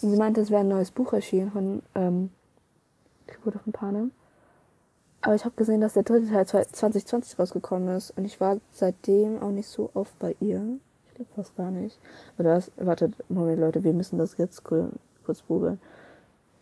Und 0.04 0.12
sie 0.12 0.18
meinte, 0.18 0.42
es 0.42 0.52
wäre 0.52 0.62
ein 0.62 0.68
neues 0.68 0.92
Buch 0.92 1.14
erschienen 1.14 1.52
von 1.52 1.82
ähm, 1.96 2.30
Tribute 3.26 3.60
von 3.60 3.74
Panem. 3.74 4.12
Aber 5.22 5.36
ich 5.36 5.44
habe 5.46 5.56
gesehen, 5.56 5.82
dass 5.82 5.94
der 5.94 6.04
dritte 6.04 6.30
Teil 6.30 6.46
2020 6.46 7.38
rausgekommen 7.38 7.96
ist. 7.96 8.12
Und 8.18 8.26
ich 8.26 8.40
war 8.40 8.58
seitdem 8.72 9.42
auch 9.42 9.52
nicht 9.52 9.68
so 9.68 9.90
oft 9.94 10.18
bei 10.20 10.36
ihr 10.40 10.80
glaube 11.20 11.34
fast 11.36 11.56
gar 11.56 11.72
nicht. 11.72 12.00
Oder 12.38 12.56
das, 12.56 12.72
wartet, 12.78 13.14
Moment, 13.30 13.60
Leute, 13.60 13.84
wir 13.84 13.94
müssen 13.94 14.18
das 14.18 14.38
jetzt 14.38 14.64
kurz, 14.64 15.44
googeln. 15.48 15.80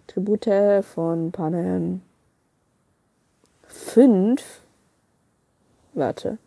Tribute 0.08 0.84
von 0.84 1.32
Panem 1.32 2.02
5. 3.63 4.62
Warte. 5.93 6.38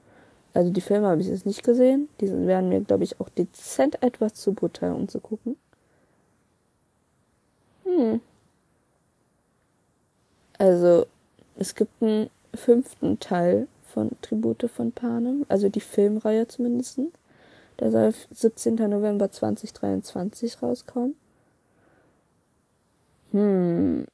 Also 0.53 0.73
die 0.73 0.81
Filme 0.81 1.07
habe 1.07 1.21
ich 1.21 1.29
jetzt 1.29 1.47
nicht 1.47 1.63
gesehen. 1.63 2.09
Die 2.21 2.31
werden 2.47 2.69
mir, 2.69 2.81
glaube 2.81 3.05
ich, 3.05 3.21
auch 3.21 3.29
dezent 3.29 4.03
etwas 4.03 4.35
zu 4.35 4.53
brutal, 4.53 4.93
um 4.93 5.09
zu 5.09 5.21
gucken. 5.21 5.57
Hm. 7.85 8.21
Also, 10.59 11.07
es 11.61 11.75
gibt 11.75 12.03
einen 12.03 12.31
fünften 12.55 13.21
Teil 13.21 13.69
von 13.85 14.11
Tribute 14.23 14.71
von 14.75 14.93
Panem, 14.93 15.45
also 15.49 15.69
die 15.69 15.83
Filmreihe 15.83 16.49
zumindest. 16.49 16.99
Der 17.79 17.91
soll 17.91 18.15
17. 18.31 18.77
November 18.77 19.31
2023 19.31 20.63
rauskommen. 20.63 21.17
Hm. 23.33 24.07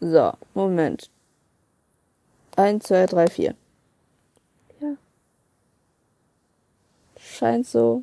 So, 0.00 0.32
Moment. 0.54 1.08
1, 2.56 2.84
2, 2.84 3.06
3, 3.06 3.26
4. 3.28 3.54
Ja. 4.80 4.96
Scheint 7.16 7.66
so. 7.66 8.02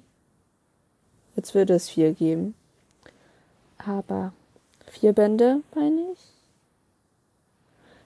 Jetzt 1.36 1.54
würde 1.54 1.74
es 1.74 1.90
vier 1.90 2.14
geben. 2.14 2.56
Aber 3.78 4.34
vier 4.88 5.14
Bände, 5.14 5.62
meine 5.76 6.14
ich. 6.14 6.41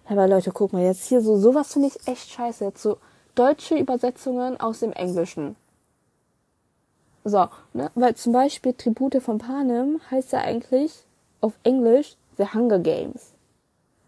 Aber 0.08 0.28
Leute, 0.28 0.52
guck 0.52 0.74
mal, 0.74 0.84
jetzt 0.84 1.06
hier 1.06 1.22
so, 1.22 1.38
sowas 1.38 1.74
finde 1.74 1.88
ich 1.89 2.08
echt 2.08 2.30
scheiße. 2.30 2.65
Jetzt 2.65 2.82
so, 2.82 2.98
deutsche 3.34 3.76
Übersetzungen 3.76 4.60
aus 4.60 4.80
dem 4.80 4.94
Englischen. 4.94 5.56
So, 7.24 7.48
ne? 7.74 7.89
Weil 7.96 8.15
zum 8.15 8.34
Beispiel 8.34 8.74
Tribute 8.74 9.22
von 9.22 9.39
Panem 9.39 10.00
heißt 10.12 10.32
ja 10.32 10.41
eigentlich 10.41 11.06
auf 11.41 11.54
Englisch 11.63 12.15
The 12.38 12.54
Hunger 12.54 12.80
Games. 12.80 13.32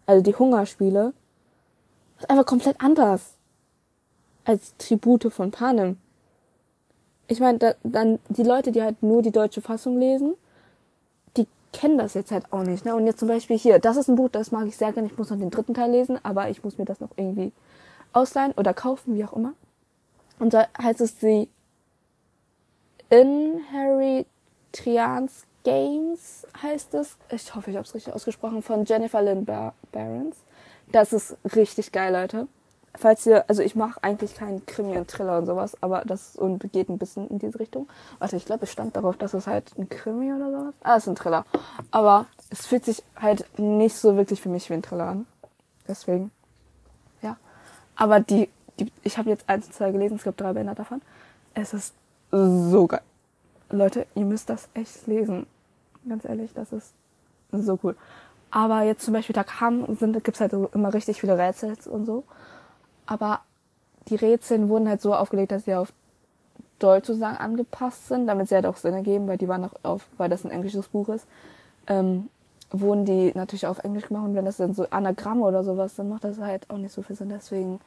Also 0.06 0.22
die 0.22 0.34
Hungerspiele. 0.34 1.12
Das 2.14 2.24
ist 2.24 2.30
einfach 2.30 2.46
komplett 2.46 2.80
anders 2.80 3.34
als 4.44 4.74
Tribute 4.78 5.32
von 5.32 5.50
Panem. 5.50 5.98
Ich 7.26 7.40
meine, 7.40 7.58
da, 7.58 7.74
dann 7.82 8.18
die 8.28 8.42
Leute, 8.42 8.72
die 8.72 8.82
halt 8.82 9.02
nur 9.02 9.20
die 9.20 9.32
deutsche 9.32 9.60
Fassung 9.60 9.98
lesen, 9.98 10.34
die 11.74 11.78
kennen 11.78 11.98
das 11.98 12.14
jetzt 12.14 12.30
halt 12.30 12.52
auch 12.52 12.62
nicht. 12.62 12.84
Ne? 12.84 12.94
Und 12.94 13.06
jetzt 13.06 13.18
zum 13.20 13.28
Beispiel 13.28 13.58
hier, 13.58 13.78
das 13.78 13.96
ist 13.96 14.08
ein 14.08 14.16
Buch, 14.16 14.28
das 14.30 14.52
mag 14.52 14.66
ich 14.66 14.76
sehr 14.76 14.92
gerne. 14.92 15.08
Ich 15.08 15.16
muss 15.16 15.30
noch 15.30 15.38
den 15.38 15.50
dritten 15.50 15.72
Teil 15.74 15.90
lesen, 15.90 16.18
aber 16.22 16.50
ich 16.50 16.62
muss 16.64 16.78
mir 16.78 16.84
das 16.84 17.00
noch 17.00 17.10
irgendwie 17.16 17.52
ausleihen 18.12 18.52
oder 18.52 18.74
kaufen, 18.74 19.14
wie 19.14 19.24
auch 19.24 19.32
immer. 19.32 19.54
Und 20.38 20.54
da 20.54 20.66
heißt 20.80 21.00
es 21.00 21.18
die 21.18 21.48
Inheritrians 23.10 25.44
Games 25.64 26.46
heißt 26.62 26.94
es. 26.94 27.16
Ich 27.30 27.54
hoffe, 27.54 27.70
ich 27.70 27.76
habe 27.76 27.86
es 27.86 27.94
richtig 27.94 28.14
ausgesprochen, 28.14 28.62
von 28.62 28.84
Jennifer 28.84 29.20
Lynn 29.20 29.44
Bar 29.44 29.74
Barons. 29.92 30.36
Das 30.92 31.12
ist 31.12 31.36
richtig 31.54 31.92
geil, 31.92 32.12
Leute. 32.12 32.48
Falls 33.00 33.24
ihr, 33.26 33.44
also 33.48 33.62
ich 33.62 33.76
mache 33.76 34.02
eigentlich 34.02 34.34
keinen 34.34 34.66
Krimi 34.66 34.98
und 34.98 35.08
Thriller 35.08 35.38
und 35.38 35.46
sowas, 35.46 35.76
aber 35.80 36.02
das 36.04 36.36
und 36.36 36.72
geht 36.72 36.88
ein 36.88 36.98
bisschen 36.98 37.28
in 37.28 37.38
diese 37.38 37.60
Richtung. 37.60 37.88
Warte, 38.18 38.36
ich 38.36 38.44
glaube, 38.44 38.64
es 38.64 38.72
stand 38.72 38.96
darauf, 38.96 39.16
dass 39.16 39.34
es 39.34 39.46
halt 39.46 39.72
ein 39.78 39.88
Krimi 39.88 40.32
oder 40.32 40.50
sowas. 40.50 40.74
Ah, 40.82 40.96
es 40.96 41.04
ist 41.04 41.08
ein 41.08 41.16
Thriller. 41.16 41.44
Aber 41.90 42.26
es 42.50 42.66
fühlt 42.66 42.84
sich 42.84 43.02
halt 43.16 43.46
nicht 43.58 43.96
so 43.96 44.16
wirklich 44.16 44.40
für 44.40 44.48
mich 44.48 44.68
wie 44.68 44.74
ein 44.74 44.82
Thriller 44.82 45.06
an. 45.06 45.26
Deswegen. 45.86 46.30
Aber 47.98 48.20
die, 48.20 48.48
die 48.78 48.92
ich 49.02 49.18
habe 49.18 49.28
jetzt 49.28 49.48
eins, 49.48 49.70
zwei 49.72 49.90
gelesen, 49.90 50.16
es 50.16 50.22
gibt 50.22 50.40
drei 50.40 50.52
Bände 50.52 50.74
davon. 50.74 51.02
Es 51.52 51.74
ist 51.74 51.94
so 52.30 52.86
geil. 52.86 53.00
Leute, 53.70 54.06
ihr 54.14 54.24
müsst 54.24 54.48
das 54.48 54.68
echt 54.72 55.06
lesen. 55.08 55.46
Ganz 56.08 56.24
ehrlich, 56.24 56.52
das 56.54 56.72
ist 56.72 56.92
so 57.50 57.78
cool. 57.82 57.96
Aber 58.50 58.82
jetzt 58.82 59.04
zum 59.04 59.14
Beispiel, 59.14 59.34
da 59.34 59.42
kam, 59.42 59.96
sind, 59.96 60.22
gibt's 60.22 60.40
halt 60.40 60.52
immer 60.52 60.94
richtig 60.94 61.20
viele 61.20 61.36
Rätsel 61.36 61.76
und 61.90 62.06
so. 62.06 62.22
Aber 63.08 63.40
die 64.08 64.16
Rätsel 64.16 64.68
wurden 64.68 64.88
halt 64.88 65.00
so 65.00 65.14
aufgelegt, 65.14 65.50
dass 65.50 65.64
sie 65.64 65.74
auf 65.74 65.92
Deutsch 66.78 67.06
sozusagen 67.06 67.38
angepasst 67.38 68.06
sind, 68.06 68.26
damit 68.26 68.48
sie 68.48 68.54
halt 68.54 68.66
auch 68.66 68.76
Sinn 68.76 68.94
ergeben, 68.94 69.26
weil 69.26 69.38
die 69.38 69.48
waren 69.48 69.64
auch 69.64 69.72
auf, 69.82 70.06
weil 70.18 70.28
das 70.28 70.44
ein 70.44 70.50
englisches 70.50 70.88
Buch 70.88 71.08
ist, 71.08 71.26
ähm, 71.86 72.28
wurden 72.70 73.06
die 73.06 73.32
natürlich 73.34 73.66
auf 73.66 73.78
Englisch 73.82 74.06
gemacht 74.06 74.24
und 74.24 74.34
wenn 74.34 74.44
das 74.44 74.58
dann 74.58 74.74
so 74.74 74.86
Anagramme 74.90 75.42
oder 75.42 75.64
sowas, 75.64 75.96
dann 75.96 76.10
macht 76.10 76.24
das 76.24 76.38
halt 76.38 76.68
auch 76.70 76.76
nicht 76.76 76.92
so 76.92 77.00
viel 77.00 77.16
Sinn. 77.16 77.30
Deswegen 77.30 77.80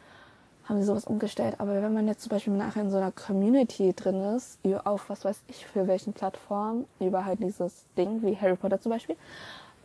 haben 0.66 0.80
sie 0.80 0.88
sowas 0.88 1.06
umgestellt. 1.06 1.56
Aber 1.60 1.82
wenn 1.82 1.94
man 1.94 2.08
jetzt 2.08 2.24
zum 2.24 2.32
Beispiel 2.32 2.54
nachher 2.54 2.82
in 2.82 2.90
so 2.90 2.98
einer 2.98 3.12
Community 3.12 3.94
drin 3.94 4.22
ist, 4.36 4.58
auf 4.84 5.10
was 5.10 5.24
weiß 5.24 5.42
ich 5.48 5.68
für 5.68 5.88
welchen 5.88 6.14
Plattformen, 6.14 6.86
über 7.00 7.26
halt 7.26 7.44
dieses 7.44 7.86
Ding, 7.96 8.24
wie 8.24 8.36
Harry 8.36 8.56
Potter 8.56 8.82
zum 8.82 8.92
Beispiel, 8.92 9.16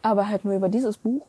aber 0.01 0.29
halt 0.29 0.47
nur 0.47 0.55
über 0.55 0.71
dieses 0.71 0.97
Buch 0.97 1.27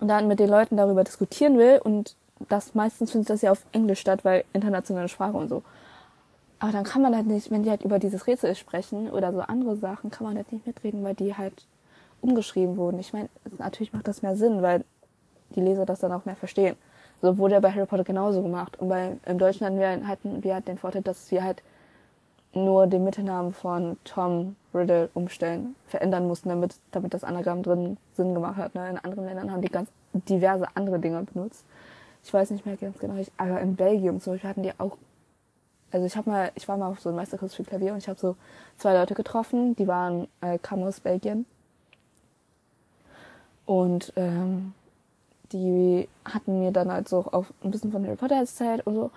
und 0.00 0.08
dann 0.08 0.26
mit 0.26 0.40
den 0.40 0.50
Leuten 0.50 0.76
darüber 0.76 1.04
diskutieren 1.04 1.56
will 1.56 1.80
und 1.82 2.16
das 2.48 2.74
meistens 2.74 3.10
findet 3.10 3.30
das 3.30 3.42
ja 3.42 3.52
auf 3.52 3.64
Englisch 3.72 4.00
statt, 4.00 4.24
weil 4.24 4.44
internationale 4.52 5.08
Sprache 5.08 5.36
und 5.36 5.48
so. 5.48 5.62
Aber 6.58 6.72
dann 6.72 6.84
kann 6.84 7.02
man 7.02 7.14
halt 7.14 7.26
nicht, 7.26 7.50
wenn 7.50 7.62
die 7.62 7.70
halt 7.70 7.82
über 7.82 7.98
dieses 7.98 8.26
Rätsel 8.26 8.54
sprechen 8.54 9.10
oder 9.10 9.32
so 9.32 9.40
andere 9.40 9.76
Sachen, 9.76 10.10
kann 10.10 10.26
man 10.26 10.36
halt 10.36 10.50
nicht 10.52 10.66
mitreden, 10.66 11.04
weil 11.04 11.14
die 11.14 11.36
halt 11.36 11.66
umgeschrieben 12.20 12.76
wurden. 12.76 12.98
Ich 12.98 13.12
meine, 13.12 13.28
natürlich 13.58 13.92
macht 13.92 14.08
das 14.08 14.22
mehr 14.22 14.36
Sinn, 14.36 14.62
weil 14.62 14.84
die 15.54 15.60
Leser 15.60 15.84
das 15.84 16.00
dann 16.00 16.12
auch 16.12 16.24
mehr 16.24 16.36
verstehen. 16.36 16.76
So 17.20 17.38
wurde 17.38 17.54
ja 17.54 17.60
bei 17.60 17.70
Harry 17.70 17.86
Potter 17.86 18.04
genauso 18.04 18.42
gemacht. 18.42 18.78
Und 18.80 18.88
bei, 18.88 19.16
im 19.26 19.38
Deutschen 19.38 19.66
hatten 19.66 19.78
wir, 19.78 20.06
hatten 20.06 20.42
wir 20.42 20.54
halt 20.54 20.68
den 20.68 20.78
Vorteil, 20.78 21.02
dass 21.02 21.30
wir 21.30 21.44
halt 21.44 21.62
nur 22.54 22.86
den 22.86 23.04
Mittelnamen 23.04 23.52
von 23.52 23.96
Tom 24.04 24.56
Riddle 24.72 25.10
umstellen, 25.14 25.74
verändern 25.86 26.26
mussten, 26.26 26.48
damit, 26.48 26.76
damit 26.92 27.14
das 27.14 27.24
Anagramm 27.24 27.62
drin 27.62 27.96
Sinn 28.14 28.34
gemacht 28.34 28.56
hat. 28.56 28.74
Ne? 28.74 28.88
In 28.90 28.98
anderen 28.98 29.26
Ländern 29.26 29.52
haben 29.52 29.62
die 29.62 29.68
ganz 29.68 29.88
diverse 30.12 30.66
andere 30.74 30.98
Dinge 30.98 31.22
benutzt. 31.22 31.64
Ich 32.24 32.32
weiß 32.32 32.50
nicht 32.50 32.66
mehr 32.66 32.76
ganz 32.76 32.98
genau, 32.98 33.16
ich, 33.16 33.30
aber 33.36 33.60
in 33.60 33.76
Belgien 33.76 34.20
zum 34.20 34.32
Beispiel 34.32 34.50
hatten 34.50 34.62
die 34.62 34.72
auch, 34.78 34.96
also 35.92 36.06
ich 36.06 36.16
habe 36.16 36.30
mal, 36.30 36.52
ich 36.54 36.66
war 36.66 36.76
mal 36.76 36.88
auf 36.88 37.00
so 37.00 37.10
einem 37.10 37.16
Meisterkurs 37.16 37.54
für 37.54 37.64
Klavier 37.64 37.92
und 37.92 37.98
ich 37.98 38.08
habe 38.08 38.18
so 38.18 38.36
zwei 38.78 38.94
Leute 38.94 39.14
getroffen, 39.14 39.76
die 39.76 39.86
waren, 39.86 40.26
äh, 40.40 40.58
kamen 40.58 40.84
aus 40.84 41.00
Belgien 41.00 41.44
und 43.66 44.12
ähm, 44.16 44.72
die 45.52 46.08
hatten 46.24 46.60
mir 46.60 46.72
dann 46.72 46.90
halt 46.90 47.08
so 47.08 47.26
auch 47.32 47.46
ein 47.62 47.70
bisschen 47.70 47.92
von 47.92 48.04
Harry 48.04 48.16
Potter 48.16 48.36
erzählt 48.36 48.86
und 48.86 48.94
so. 48.94 49.10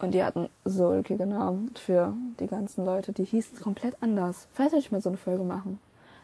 Und 0.00 0.12
die 0.12 0.22
hatten 0.22 0.48
so 0.64 0.88
ulkige 0.88 1.26
Namen 1.26 1.74
für 1.74 2.14
die 2.38 2.46
ganzen 2.46 2.84
Leute. 2.84 3.12
Die 3.12 3.24
hießen 3.24 3.58
komplett 3.60 3.96
anders. 4.00 4.46
Vielleicht 4.52 4.70
sollte 4.70 4.86
ich 4.86 4.92
mal 4.92 5.00
so 5.00 5.08
eine 5.08 5.18
Folge 5.18 5.42
machen. 5.42 5.80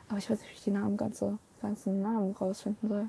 Aber 0.09 0.19
ich 0.19 0.31
weiß 0.31 0.39
nicht, 0.39 0.51
wie 0.51 0.55
ich 0.55 0.65
die 0.65 0.71
Namen 0.71 0.97
ganze, 0.97 1.39
ganzen 1.61 2.01
Namen 2.01 2.33
rausfinden 2.33 2.89
soll. 2.89 3.09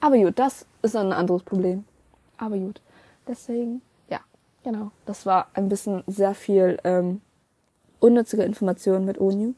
Aber 0.00 0.16
gut, 0.16 0.38
das 0.38 0.64
ist 0.82 0.96
ein 0.96 1.12
anderes 1.12 1.42
Problem. 1.42 1.84
Aber 2.38 2.56
gut. 2.56 2.80
Deswegen, 3.26 3.82
ja, 4.08 4.20
genau. 4.64 4.90
Das 5.04 5.26
war 5.26 5.48
ein 5.52 5.68
bisschen 5.68 6.02
sehr 6.06 6.34
viel 6.34 6.78
ähm, 6.84 7.20
unnützige 8.00 8.44
Informationen 8.44 9.04
mit 9.04 9.20
ONU. 9.20 9.54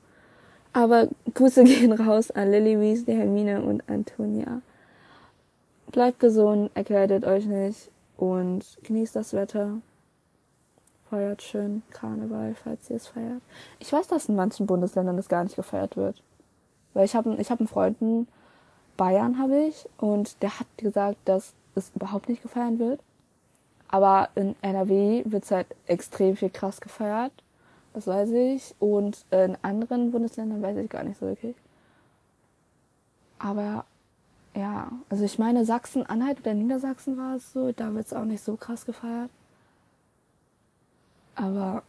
Aber 0.72 1.08
Grüße 1.34 1.64
gehen 1.64 1.92
raus 1.92 2.30
an 2.30 2.50
Lily 2.50 2.80
Weasley, 2.80 3.14
Hermine 3.16 3.62
und 3.62 3.88
Antonia. 3.88 4.62
bleibt 5.92 6.20
gesund, 6.20 6.70
erkältet 6.74 7.24
euch 7.24 7.46
nicht 7.46 7.90
und 8.16 8.64
genießt 8.82 9.16
das 9.16 9.32
Wetter. 9.32 9.80
Feiert 11.08 11.42
schön 11.42 11.82
Karneval, 11.90 12.54
falls 12.54 12.88
ihr 12.88 12.96
es 12.96 13.08
feiert. 13.08 13.42
Ich 13.80 13.92
weiß, 13.92 14.06
dass 14.06 14.28
in 14.28 14.36
manchen 14.36 14.66
Bundesländern 14.66 15.16
das 15.16 15.28
gar 15.28 15.42
nicht 15.42 15.56
gefeiert 15.56 15.96
wird. 15.96 16.22
Weil 16.94 17.04
ich 17.04 17.16
habe 17.16 17.34
ich 17.36 17.50
hab 17.50 17.58
einen 17.58 17.68
Freund 17.68 18.00
in 18.00 18.28
Bayern, 18.96 19.38
habe 19.38 19.64
ich, 19.64 19.88
und 19.98 20.40
der 20.42 20.60
hat 20.60 20.66
gesagt, 20.76 21.18
dass 21.24 21.54
es 21.80 21.92
überhaupt 21.94 22.28
nicht 22.28 22.42
gefeiert 22.42 22.78
wird. 22.78 23.00
Aber 23.88 24.28
in 24.34 24.54
NRW 24.62 25.24
wird 25.26 25.44
es 25.44 25.50
halt 25.50 25.66
extrem 25.86 26.36
viel 26.36 26.50
krass 26.50 26.80
gefeiert. 26.80 27.32
Das 27.92 28.06
weiß 28.06 28.30
ich. 28.30 28.74
Und 28.78 29.24
in 29.30 29.56
anderen 29.62 30.12
Bundesländern 30.12 30.62
weiß 30.62 30.76
ich 30.76 30.88
gar 30.88 31.02
nicht 31.02 31.18
so 31.18 31.26
wirklich. 31.26 31.56
Aber 33.38 33.84
ja, 34.54 34.92
also 35.08 35.24
ich 35.24 35.38
meine, 35.38 35.64
Sachsen-Anhalt 35.64 36.40
oder 36.40 36.54
Niedersachsen 36.54 37.16
war 37.16 37.36
es 37.36 37.52
so, 37.52 37.72
da 37.72 37.92
wird 37.94 38.06
es 38.06 38.12
auch 38.12 38.24
nicht 38.24 38.44
so 38.44 38.56
krass 38.56 38.84
gefeiert. 38.84 39.30
Aber 41.34 41.82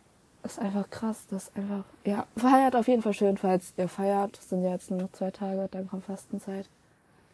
ist 0.44 0.60
einfach 0.60 0.90
krass, 0.90 1.28
dass 1.28 1.56
einfach, 1.56 1.84
ja, 2.06 2.26
feiert 2.36 2.76
auf 2.76 2.88
jeden 2.88 3.02
Fall 3.02 3.14
schön, 3.14 3.38
falls 3.38 3.74
ihr 3.78 3.88
feiert. 3.88 4.38
Es 4.40 4.50
sind 4.50 4.64
ja 4.64 4.72
jetzt 4.72 4.90
nur 4.90 5.02
noch 5.02 5.12
zwei 5.12 5.32
Tage, 5.32 5.68
dann 5.72 5.88
kommt 5.88 6.06
Fastenzeit. 6.06 6.68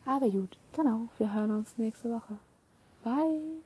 Aber 0.06 0.30
gut, 0.30 0.58
genau, 0.76 1.02
wir 1.18 1.34
hören 1.34 1.52
uns 1.52 1.78
nächste 1.78 2.10
Woche. 2.10 2.38
Bye. 3.06 3.62